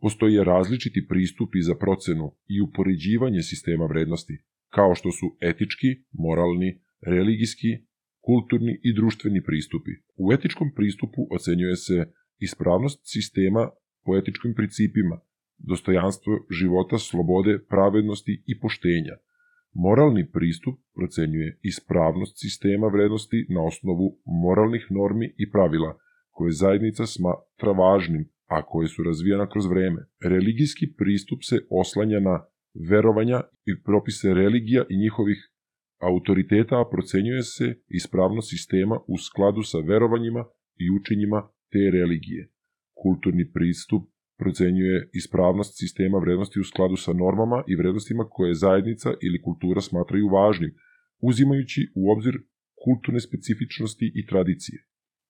Postoje 0.00 0.44
različiti 0.44 1.06
pristupi 1.08 1.60
za 1.62 1.74
procenu 1.74 2.26
i 2.48 2.60
upoređivanje 2.60 3.42
sistema 3.42 3.86
vrednosti, 3.86 4.38
kao 4.68 4.94
što 4.94 5.12
su 5.12 5.36
etički, 5.40 5.90
moralni, 6.12 6.80
religijski 7.00 7.70
kulturni 8.20 8.80
i 8.82 8.94
društveni 8.94 9.42
pristupi. 9.42 9.90
U 10.16 10.32
etičkom 10.32 10.68
pristupu 10.74 11.20
ocenjuje 11.30 11.76
se 11.76 12.12
ispravnost 12.38 13.00
sistema 13.04 13.70
po 14.04 14.16
etičkim 14.16 14.54
principima, 14.54 15.20
dostojanstvo 15.58 16.32
života, 16.60 16.98
slobode, 16.98 17.58
pravednosti 17.68 18.42
i 18.46 18.58
poštenja. 18.60 19.16
Moralni 19.74 20.30
pristup 20.30 20.74
procenjuje 20.94 21.58
ispravnost 21.62 22.34
sistema 22.40 22.86
vrednosti 22.86 23.46
na 23.48 23.66
osnovu 23.66 24.18
moralnih 24.24 24.86
normi 24.90 25.26
i 25.38 25.50
pravila 25.50 25.98
koje 26.30 26.52
zajednica 26.52 27.06
smatra 27.06 27.72
važnim, 27.72 28.24
a 28.46 28.62
koje 28.62 28.88
su 28.88 29.02
razvijena 29.02 29.48
kroz 29.48 29.66
vreme. 29.66 30.00
Religijski 30.24 30.86
pristup 30.98 31.38
se 31.42 31.56
oslanja 31.70 32.20
na 32.20 32.44
verovanja 32.90 33.40
i 33.70 33.82
propise 33.82 34.34
religija 34.34 34.84
i 34.88 34.98
njihovih 34.98 35.50
autoriteta 36.00 36.84
procenjuje 36.92 37.42
se 37.42 37.74
ispravnost 37.88 38.50
sistema 38.50 38.96
u 39.06 39.18
skladu 39.18 39.62
sa 39.62 39.78
verovanjima 39.78 40.44
i 40.78 40.90
učenjima 41.00 41.48
te 41.72 41.90
religije. 41.98 42.50
Kulturni 43.02 43.52
pristup 43.52 44.02
procenjuje 44.38 45.08
ispravnost 45.12 45.72
sistema 45.78 46.18
vrednosti 46.18 46.60
u 46.60 46.64
skladu 46.64 46.96
sa 46.96 47.12
normama 47.12 47.62
i 47.68 47.76
vrednostima 47.76 48.24
koje 48.30 48.54
zajednica 48.54 49.08
ili 49.22 49.42
kultura 49.42 49.80
smatraju 49.80 50.28
važnim, 50.28 50.72
uzimajući 51.22 51.80
u 51.94 52.12
obzir 52.12 52.34
kulturne 52.84 53.20
specifičnosti 53.20 54.12
i 54.14 54.26
tradicije. 54.26 54.78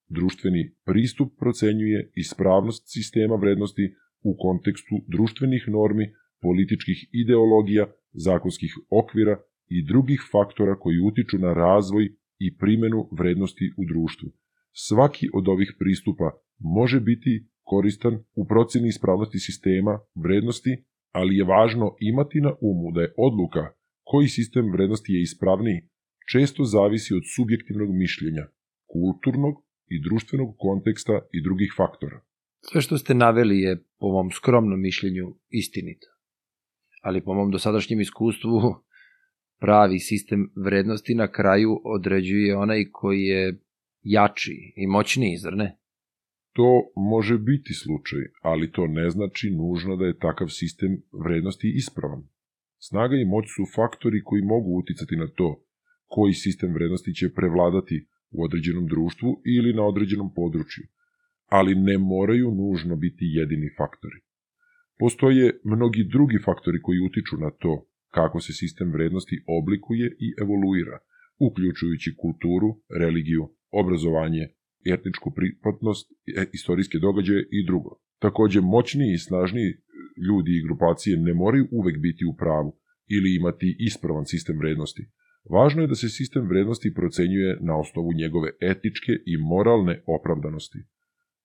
Društveni 0.08 0.74
pristup 0.84 1.28
procenjuje 1.38 2.10
ispravnost 2.14 2.82
sistema 2.86 3.34
vrednosti 3.34 3.94
u 4.22 4.36
kontekstu 4.38 4.94
društvenih 5.08 5.64
normi, 5.68 6.06
političkih 6.40 7.08
ideologija, 7.12 7.86
zakonskih 8.12 8.72
okvira 8.90 9.36
i 9.68 9.86
drugih 9.86 10.20
faktora 10.32 10.78
koji 10.78 10.98
utiču 10.98 11.38
na 11.38 11.52
razvoj 11.54 12.04
i 12.38 12.56
primenu 12.56 13.08
vrednosti 13.18 13.72
u 13.76 13.82
društvu. 13.84 14.28
Svaki 14.72 15.26
od 15.32 15.48
ovih 15.48 15.72
pristupa 15.78 16.30
može 16.58 17.00
biti 17.00 17.46
koristan 17.64 18.14
u 18.34 18.46
proceni 18.46 18.88
ispravnosti 18.88 19.38
sistema 19.38 20.00
vrednosti, 20.14 20.84
ali 21.12 21.36
je 21.36 21.44
važno 21.44 21.96
imati 22.00 22.40
na 22.40 22.52
umu 22.60 22.92
da 22.94 23.00
je 23.00 23.14
odluka 23.16 23.64
koji 24.04 24.28
sistem 24.28 24.72
vrednosti 24.72 25.12
je 25.12 25.22
ispravniji 25.22 25.80
često 26.32 26.64
zavisi 26.64 27.14
od 27.14 27.22
subjektivnog 27.36 27.90
mišljenja, 27.92 28.44
kulturnog 28.92 29.54
i 29.86 30.02
društvenog 30.02 30.54
konteksta 30.58 31.20
i 31.32 31.42
drugih 31.42 31.74
faktora. 31.76 32.20
Sve 32.60 32.80
što 32.80 32.98
ste 32.98 33.14
naveli 33.14 33.60
je, 33.60 33.84
po 33.98 34.08
mom 34.12 34.30
skromnom 34.30 34.80
mišljenju, 34.80 35.36
istinito. 35.48 36.06
Ali 37.02 37.24
po 37.24 37.34
mom 37.34 37.50
dosadašnjem 37.50 38.00
iskustvu, 38.00 38.60
pravi 39.60 39.98
sistem 39.98 40.52
vrednosti 40.64 41.14
na 41.14 41.32
kraju 41.32 41.80
određuje 41.84 42.56
onaj 42.56 42.84
koji 42.92 43.22
je 43.22 43.60
jači 44.02 44.72
i 44.76 44.86
moćniji, 44.86 45.36
zar 45.36 45.56
ne? 45.56 45.78
To 46.58 46.70
može 46.96 47.38
biti 47.38 47.72
slučaj, 47.74 48.22
ali 48.42 48.72
to 48.72 48.86
ne 48.86 49.10
znači 49.10 49.50
nužno 49.50 49.96
da 49.96 50.04
je 50.06 50.18
takav 50.18 50.48
sistem 50.48 51.02
vrednosti 51.24 51.72
ispravan. 51.76 52.22
Snaga 52.78 53.16
i 53.16 53.24
moć 53.24 53.44
su 53.56 53.62
faktori 53.76 54.20
koji 54.24 54.42
mogu 54.42 54.70
uticati 54.80 55.16
na 55.16 55.26
to 55.38 55.64
koji 56.06 56.32
sistem 56.32 56.74
vrednosti 56.74 57.14
će 57.14 57.34
prevladati 57.38 58.06
u 58.30 58.44
određenom 58.44 58.86
društvu 58.86 59.30
ili 59.56 59.72
na 59.72 59.82
određenom 59.82 60.34
području, 60.34 60.84
ali 61.46 61.74
ne 61.74 61.98
moraju 61.98 62.50
nužno 62.62 62.96
biti 62.96 63.24
jedini 63.38 63.68
faktori. 63.78 64.18
Postoje 64.98 65.60
mnogi 65.64 66.04
drugi 66.04 66.38
faktori 66.44 66.82
koji 66.82 67.06
utiču 67.08 67.36
na 67.36 67.50
to 67.50 67.86
kako 68.10 68.40
se 68.40 68.52
sistem 68.52 68.92
vrednosti 68.92 69.36
oblikuje 69.58 70.06
i 70.26 70.28
evoluira, 70.42 70.98
uključujući 71.38 72.16
kulturu, 72.22 72.68
religiju, 73.00 73.44
obrazovanje, 73.70 74.44
etničku 74.84 75.30
pripadnost, 75.36 76.12
e, 76.12 76.46
istorijske 76.52 76.98
događaje 76.98 77.48
i 77.50 77.66
drugo. 77.66 77.90
Takođe, 78.18 78.60
moćniji 78.60 79.12
i 79.12 79.24
snažniji 79.28 79.70
ljudi 80.26 80.50
i 80.54 80.64
grupacije 80.66 81.16
ne 81.16 81.34
moraju 81.34 81.68
uvek 81.70 81.98
biti 81.98 82.24
u 82.24 82.36
pravu, 82.36 82.72
ili 83.08 83.36
imati 83.36 83.76
ispravan 83.78 84.26
sistem 84.26 84.58
vrednosti. 84.58 85.10
Važno 85.50 85.82
je 85.82 85.88
da 85.88 85.94
se 85.94 86.08
sistem 86.08 86.48
vrednosti 86.48 86.94
procenjuje 86.94 87.58
na 87.60 87.80
osnovu 87.80 88.12
njegove 88.12 88.50
etičke 88.60 89.12
i 89.26 89.36
moralne 89.36 90.02
opravdanosti, 90.06 90.78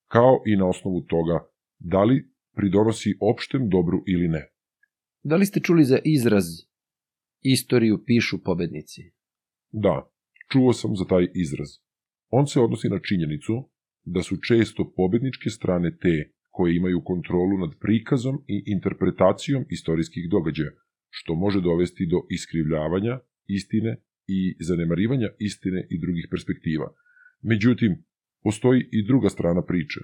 kao 0.07 0.41
i 0.45 0.55
na 0.55 0.69
osnovu 0.69 1.01
toga 1.01 1.39
da 1.79 2.03
li 2.03 2.31
pridonosi 2.55 3.17
opštem 3.21 3.69
dobru 3.69 4.03
ili 4.07 4.27
ne. 4.27 4.51
Da 5.23 5.35
li 5.35 5.45
ste 5.45 5.59
čuli 5.59 5.83
za 5.83 5.99
izraz 6.03 6.45
istoriju 7.41 8.03
pišu 8.05 8.43
pobednici? 8.43 9.01
Da, 9.71 10.11
čuo 10.51 10.73
sam 10.73 10.95
za 10.95 11.05
taj 11.05 11.27
izraz. 11.33 11.69
On 12.29 12.47
se 12.47 12.59
odnosi 12.59 12.89
na 12.89 12.99
činjenicu 12.99 13.69
da 14.05 14.23
su 14.23 14.37
često 14.47 14.93
pobedničke 14.95 15.49
strane 15.49 15.97
te 15.97 16.31
koje 16.49 16.75
imaju 16.75 17.01
kontrolu 17.03 17.57
nad 17.57 17.69
prikazom 17.79 18.35
i 18.47 18.63
interpretacijom 18.65 19.65
istorijskih 19.69 20.29
događaja, 20.29 20.71
što 21.09 21.35
može 21.35 21.61
dovesti 21.61 22.05
do 22.05 22.17
iskrivljavanja 22.29 23.19
istine 23.47 23.97
i 24.27 24.55
zanemarivanja 24.59 25.27
istine 25.39 25.87
i 25.89 25.99
drugih 26.01 26.27
perspektiva. 26.31 26.93
Međutim, 27.41 27.91
postoji 28.43 28.89
i 28.91 29.07
druga 29.07 29.29
strana 29.29 29.61
priče. 29.65 29.99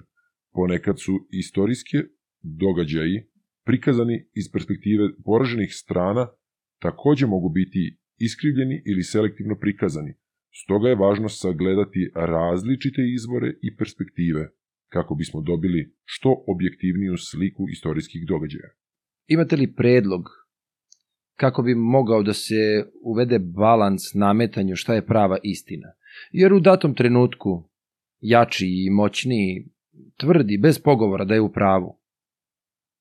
Ponekad 0.52 1.00
su 1.00 1.12
istorijske 1.30 1.98
događaji 2.42 3.16
prikazani 3.64 4.26
iz 4.34 4.52
perspektive 4.52 5.04
poraženih 5.24 5.70
strana 5.74 6.28
takođe 6.78 7.26
mogu 7.26 7.48
biti 7.48 7.98
iskrivljeni 8.18 8.82
ili 8.86 9.02
selektivno 9.02 9.56
prikazani. 9.60 10.14
Stoga 10.62 10.88
je 10.88 10.96
važno 10.96 11.28
sagledati 11.28 12.10
različite 12.14 13.02
izvore 13.14 13.54
i 13.62 13.76
perspektive 13.76 14.48
kako 14.88 15.14
bismo 15.14 15.40
dobili 15.40 15.94
što 16.04 16.44
objektivniju 16.46 17.16
sliku 17.16 17.66
istorijskih 17.72 18.26
događaja. 18.28 18.70
Imate 19.26 19.56
li 19.56 19.74
predlog 19.74 20.22
kako 21.36 21.62
bi 21.62 21.74
mogao 21.74 22.22
da 22.22 22.32
se 22.32 22.84
uvede 23.02 23.38
balans 23.38 24.02
nametanju 24.14 24.76
šta 24.76 24.94
je 24.94 25.06
prava 25.06 25.38
istina? 25.42 25.88
Jer 26.32 26.52
u 26.52 26.60
datom 26.60 26.94
trenutku 26.94 27.68
jači 28.20 28.66
i 28.66 28.90
moćniji 28.90 29.68
tvrdi 30.16 30.58
bez 30.58 30.78
pogovora 30.82 31.24
da 31.24 31.34
je 31.34 31.40
u 31.40 31.52
pravu. 31.52 32.00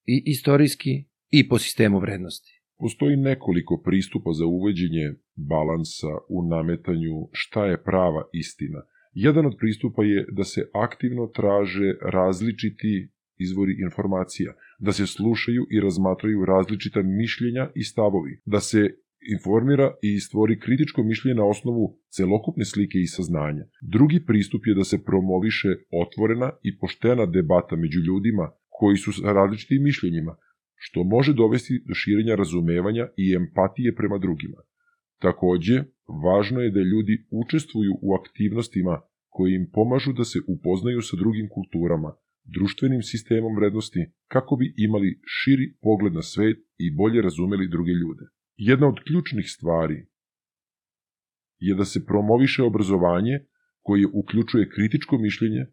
I 0.06 0.24
istorijski 0.26 1.04
i 1.30 1.50
po 1.50 1.60
sistemu 1.60 2.00
vrednosti. 2.00 2.55
Postoji 2.78 3.16
nekoliko 3.16 3.82
pristupa 3.86 4.32
za 4.34 4.46
uveđenje 4.46 5.14
balansa 5.36 6.14
u 6.30 6.48
nametanju 6.48 7.28
šta 7.32 7.66
je 7.66 7.84
prava 7.84 8.24
istina. 8.34 8.82
Jedan 9.14 9.46
od 9.46 9.56
pristupa 9.60 10.04
je 10.04 10.26
da 10.32 10.44
se 10.44 10.70
aktivno 10.74 11.28
traže 11.28 11.94
različiti 12.02 13.10
izvori 13.38 13.76
informacija, 13.86 14.54
da 14.80 14.92
se 14.92 15.08
slušaju 15.08 15.66
i 15.72 15.80
razmatraju 15.80 16.46
različita 16.46 17.02
mišljenja 17.02 17.70
i 17.76 17.84
stavovi, 17.84 18.42
da 18.46 18.60
se 18.60 18.80
informira 19.36 19.94
i 20.02 20.20
stvori 20.20 20.60
kritičko 20.60 21.04
mišljenje 21.04 21.36
na 21.36 21.46
osnovu 21.46 21.98
celokupne 22.10 22.66
slike 22.66 22.98
i 23.00 23.08
saznanja. 23.08 23.66
Drugi 23.82 24.26
pristup 24.26 24.62
je 24.68 24.74
da 24.74 24.84
se 24.84 25.04
promoviše 25.04 25.68
otvorena 26.04 26.52
i 26.64 26.78
poštena 26.78 27.26
debata 27.26 27.76
među 27.76 28.00
ljudima 28.00 28.52
koji 28.70 28.98
su 28.98 29.12
sa 29.12 29.34
različitim 29.34 29.84
mišljenjima, 29.84 30.36
što 30.76 31.04
može 31.04 31.34
dovesti 31.34 31.84
do 31.88 31.94
širenja 31.94 32.36
razumevanja 32.36 33.08
i 33.18 33.36
empatije 33.36 33.96
prema 33.96 34.18
drugima. 34.18 34.58
Takođe, 35.22 35.84
važno 36.26 36.60
je 36.62 36.72
da 36.72 36.80
ljudi 36.80 37.26
učestvuju 37.32 37.94
u 38.02 38.14
aktivnostima 38.14 39.02
koji 39.30 39.54
im 39.54 39.70
pomažu 39.74 40.14
da 40.14 40.24
se 40.24 40.40
upoznaju 40.48 41.02
sa 41.02 41.16
drugim 41.18 41.48
kulturama, 41.50 42.12
društvenim 42.44 43.02
sistemom 43.02 43.56
vrednosti, 43.56 44.06
kako 44.28 44.56
bi 44.56 44.74
imali 44.78 45.20
širi 45.26 45.76
pogled 45.82 46.14
na 46.14 46.22
svet 46.22 46.58
i 46.78 46.96
bolje 46.96 47.22
razumeli 47.22 47.68
druge 47.68 47.92
ljude. 47.92 48.26
Jedna 48.58 48.88
od 48.88 49.00
ključnih 49.08 49.46
stvari 49.50 50.06
je 51.60 51.76
da 51.76 51.86
se 51.86 52.06
promoviše 52.06 52.64
obrazovanje 52.64 53.40
koje 53.82 54.08
uključuje 54.14 54.70
kritičko 54.70 55.18
mišljenje, 55.18 55.66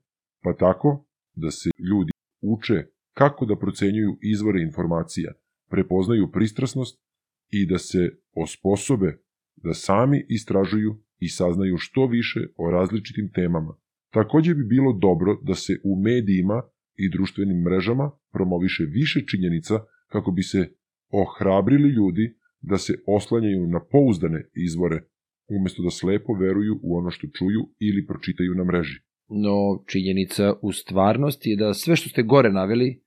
pa 0.43 0.57
tako 0.57 1.07
da 1.35 1.51
se 1.51 1.71
ljudi 1.91 2.13
uče 2.41 2.92
kako 3.15 3.47
da 3.47 3.57
procenjuju 3.57 4.19
izvore 4.21 4.63
informacija, 4.63 5.33
prepoznaju 5.71 6.31
pristrasnost 6.33 7.03
i 7.51 7.67
da 7.67 7.79
se 7.79 7.99
osposobe 8.35 9.19
da 9.57 9.75
sami 9.75 10.27
istražuju 10.29 11.03
i 11.19 11.29
saznaju 11.29 11.77
što 11.77 12.07
više 12.07 12.41
o 12.57 12.71
različitim 12.71 13.31
temama. 13.35 13.77
Takođe 14.11 14.55
bi 14.55 14.65
bilo 14.65 14.93
dobro 14.93 15.39
da 15.43 15.55
se 15.55 15.73
u 15.85 16.03
medijima 16.03 16.63
i 16.97 17.11
društvenim 17.11 17.63
mrežama 17.63 18.11
promoviše 18.33 18.85
više 18.85 19.27
činjenica 19.27 19.75
kako 20.09 20.31
bi 20.31 20.43
se 20.43 20.73
ohrabrili 21.09 21.89
ljudi 21.89 22.35
da 22.61 22.79
se 22.79 22.95
oslanjaju 23.07 23.67
na 23.67 23.81
pouzdane 23.93 24.51
izvore, 24.55 25.01
umesto 25.49 25.83
da 25.83 25.91
slepo 25.91 26.33
veruju 26.35 26.81
u 26.83 26.97
ono 26.97 27.11
što 27.11 27.27
čuju 27.39 27.61
ili 27.81 28.07
pročitaju 28.07 28.55
na 28.55 28.65
mreži. 28.65 29.01
No, 29.29 29.85
činjenica 29.87 30.53
u 30.63 30.73
stvarnosti 30.73 31.51
je 31.51 31.57
da 31.57 31.75
sve 31.75 31.97
što 31.97 32.09
ste 32.09 32.23
gore 32.23 32.51
naveli 32.51 33.02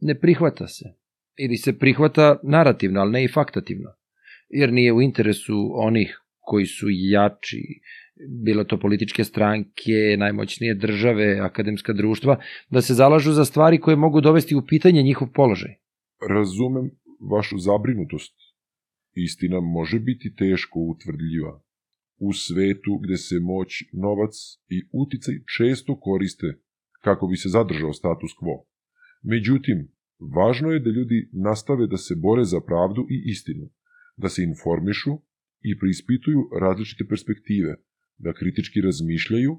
ne 0.00 0.20
prihvata 0.20 0.66
se. 0.66 0.84
Ili 1.36 1.56
se 1.56 1.78
prihvata 1.78 2.40
narativno, 2.42 3.00
ali 3.00 3.12
ne 3.12 3.24
i 3.24 3.28
faktativno. 3.28 3.90
Jer 4.48 4.72
nije 4.72 4.92
u 4.92 5.02
interesu 5.02 5.70
onih 5.74 6.20
koji 6.40 6.66
su 6.66 6.86
jači, 6.90 7.62
bilo 8.44 8.64
to 8.64 8.78
političke 8.80 9.24
stranke, 9.24 10.16
najmoćnije 10.18 10.74
države, 10.74 11.38
akademska 11.40 11.92
društva, 11.92 12.40
da 12.70 12.82
se 12.82 12.94
zalažu 12.94 13.32
za 13.32 13.44
stvari 13.44 13.80
koje 13.80 13.96
mogu 13.96 14.20
dovesti 14.20 14.54
u 14.54 14.66
pitanje 14.66 15.02
njihov 15.02 15.28
položaj. 15.34 15.74
Razumem 16.28 16.90
vašu 17.30 17.58
zabrinutost. 17.58 18.34
Istina 19.14 19.60
može 19.60 19.98
biti 20.00 20.34
teško 20.34 20.78
utvrdljiva. 20.80 21.62
U 22.18 22.32
svetu 22.32 22.98
gde 23.02 23.16
se 23.16 23.34
moć, 23.40 23.68
novac 23.92 24.34
i 24.68 24.88
uticaj 24.92 25.34
često 25.56 26.00
koriste 26.00 26.46
kako 27.00 27.26
bi 27.26 27.36
se 27.36 27.48
zadržao 27.48 27.92
status 27.92 28.30
quo. 28.42 28.73
Međutim, 29.24 29.88
važno 30.36 30.70
je 30.70 30.80
da 30.80 30.90
ljudi 30.90 31.28
nastave 31.32 31.86
da 31.86 31.96
se 31.96 32.14
bore 32.16 32.44
za 32.44 32.60
pravdu 32.60 33.06
i 33.10 33.22
istinu, 33.30 33.70
da 34.16 34.28
se 34.28 34.42
informišu 34.42 35.10
i 35.62 35.78
preispituju 35.78 36.40
različite 36.60 37.04
perspektive, 37.08 37.76
da 38.18 38.32
kritički 38.32 38.80
razmišljaju 38.80 39.52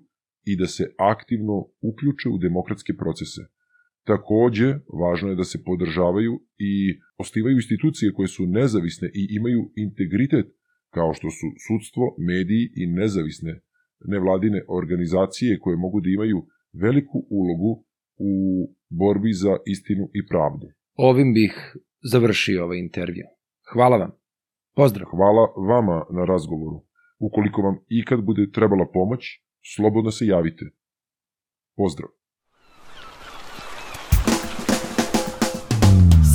i 0.44 0.58
da 0.58 0.68
se 0.68 0.94
aktivno 0.98 1.56
uključe 1.82 2.30
u 2.30 2.38
demokratske 2.38 2.94
procese. 2.94 3.42
Takođe, 4.04 4.68
važno 5.02 5.30
je 5.30 5.36
da 5.36 5.44
se 5.44 5.64
podržavaju 5.64 6.34
i 6.58 7.00
ostivaju 7.18 7.56
institucije 7.56 8.14
koje 8.14 8.28
su 8.28 8.46
nezavisne 8.46 9.08
i 9.14 9.28
imaju 9.30 9.72
integritet, 9.76 10.46
kao 10.90 11.14
što 11.14 11.30
su 11.30 11.48
sudstvo, 11.68 12.16
mediji 12.20 12.72
i 12.76 12.88
nezavisne 12.88 13.62
nevladine 14.08 14.62
organizacije 14.68 15.60
koje 15.60 15.78
mogu 15.78 16.02
da 16.02 16.10
imaju 16.10 16.48
veliku 16.74 17.28
ulogu 17.30 17.85
u 18.18 18.32
borbi 18.90 19.34
za 19.34 19.58
istinu 19.66 20.10
i 20.14 20.28
pravdu. 20.28 20.68
Ovim 20.96 21.34
bih 21.34 21.78
završio 22.12 22.64
ovaj 22.64 22.80
intervju. 22.80 23.26
Hvala 23.74 23.98
vam. 23.98 24.12
Pozdrav. 24.76 25.08
Hvala 25.10 25.54
vama 25.68 26.06
na 26.12 26.26
razgovoru. 26.26 26.86
Ukoliko 27.20 27.62
vam 27.62 27.78
ikad 27.90 28.24
bude 28.24 28.52
trebala 28.52 28.86
pomoć, 28.94 29.22
slobodno 29.76 30.12
se 30.12 30.26
javite. 30.26 30.66
Pozdrav. 31.76 32.10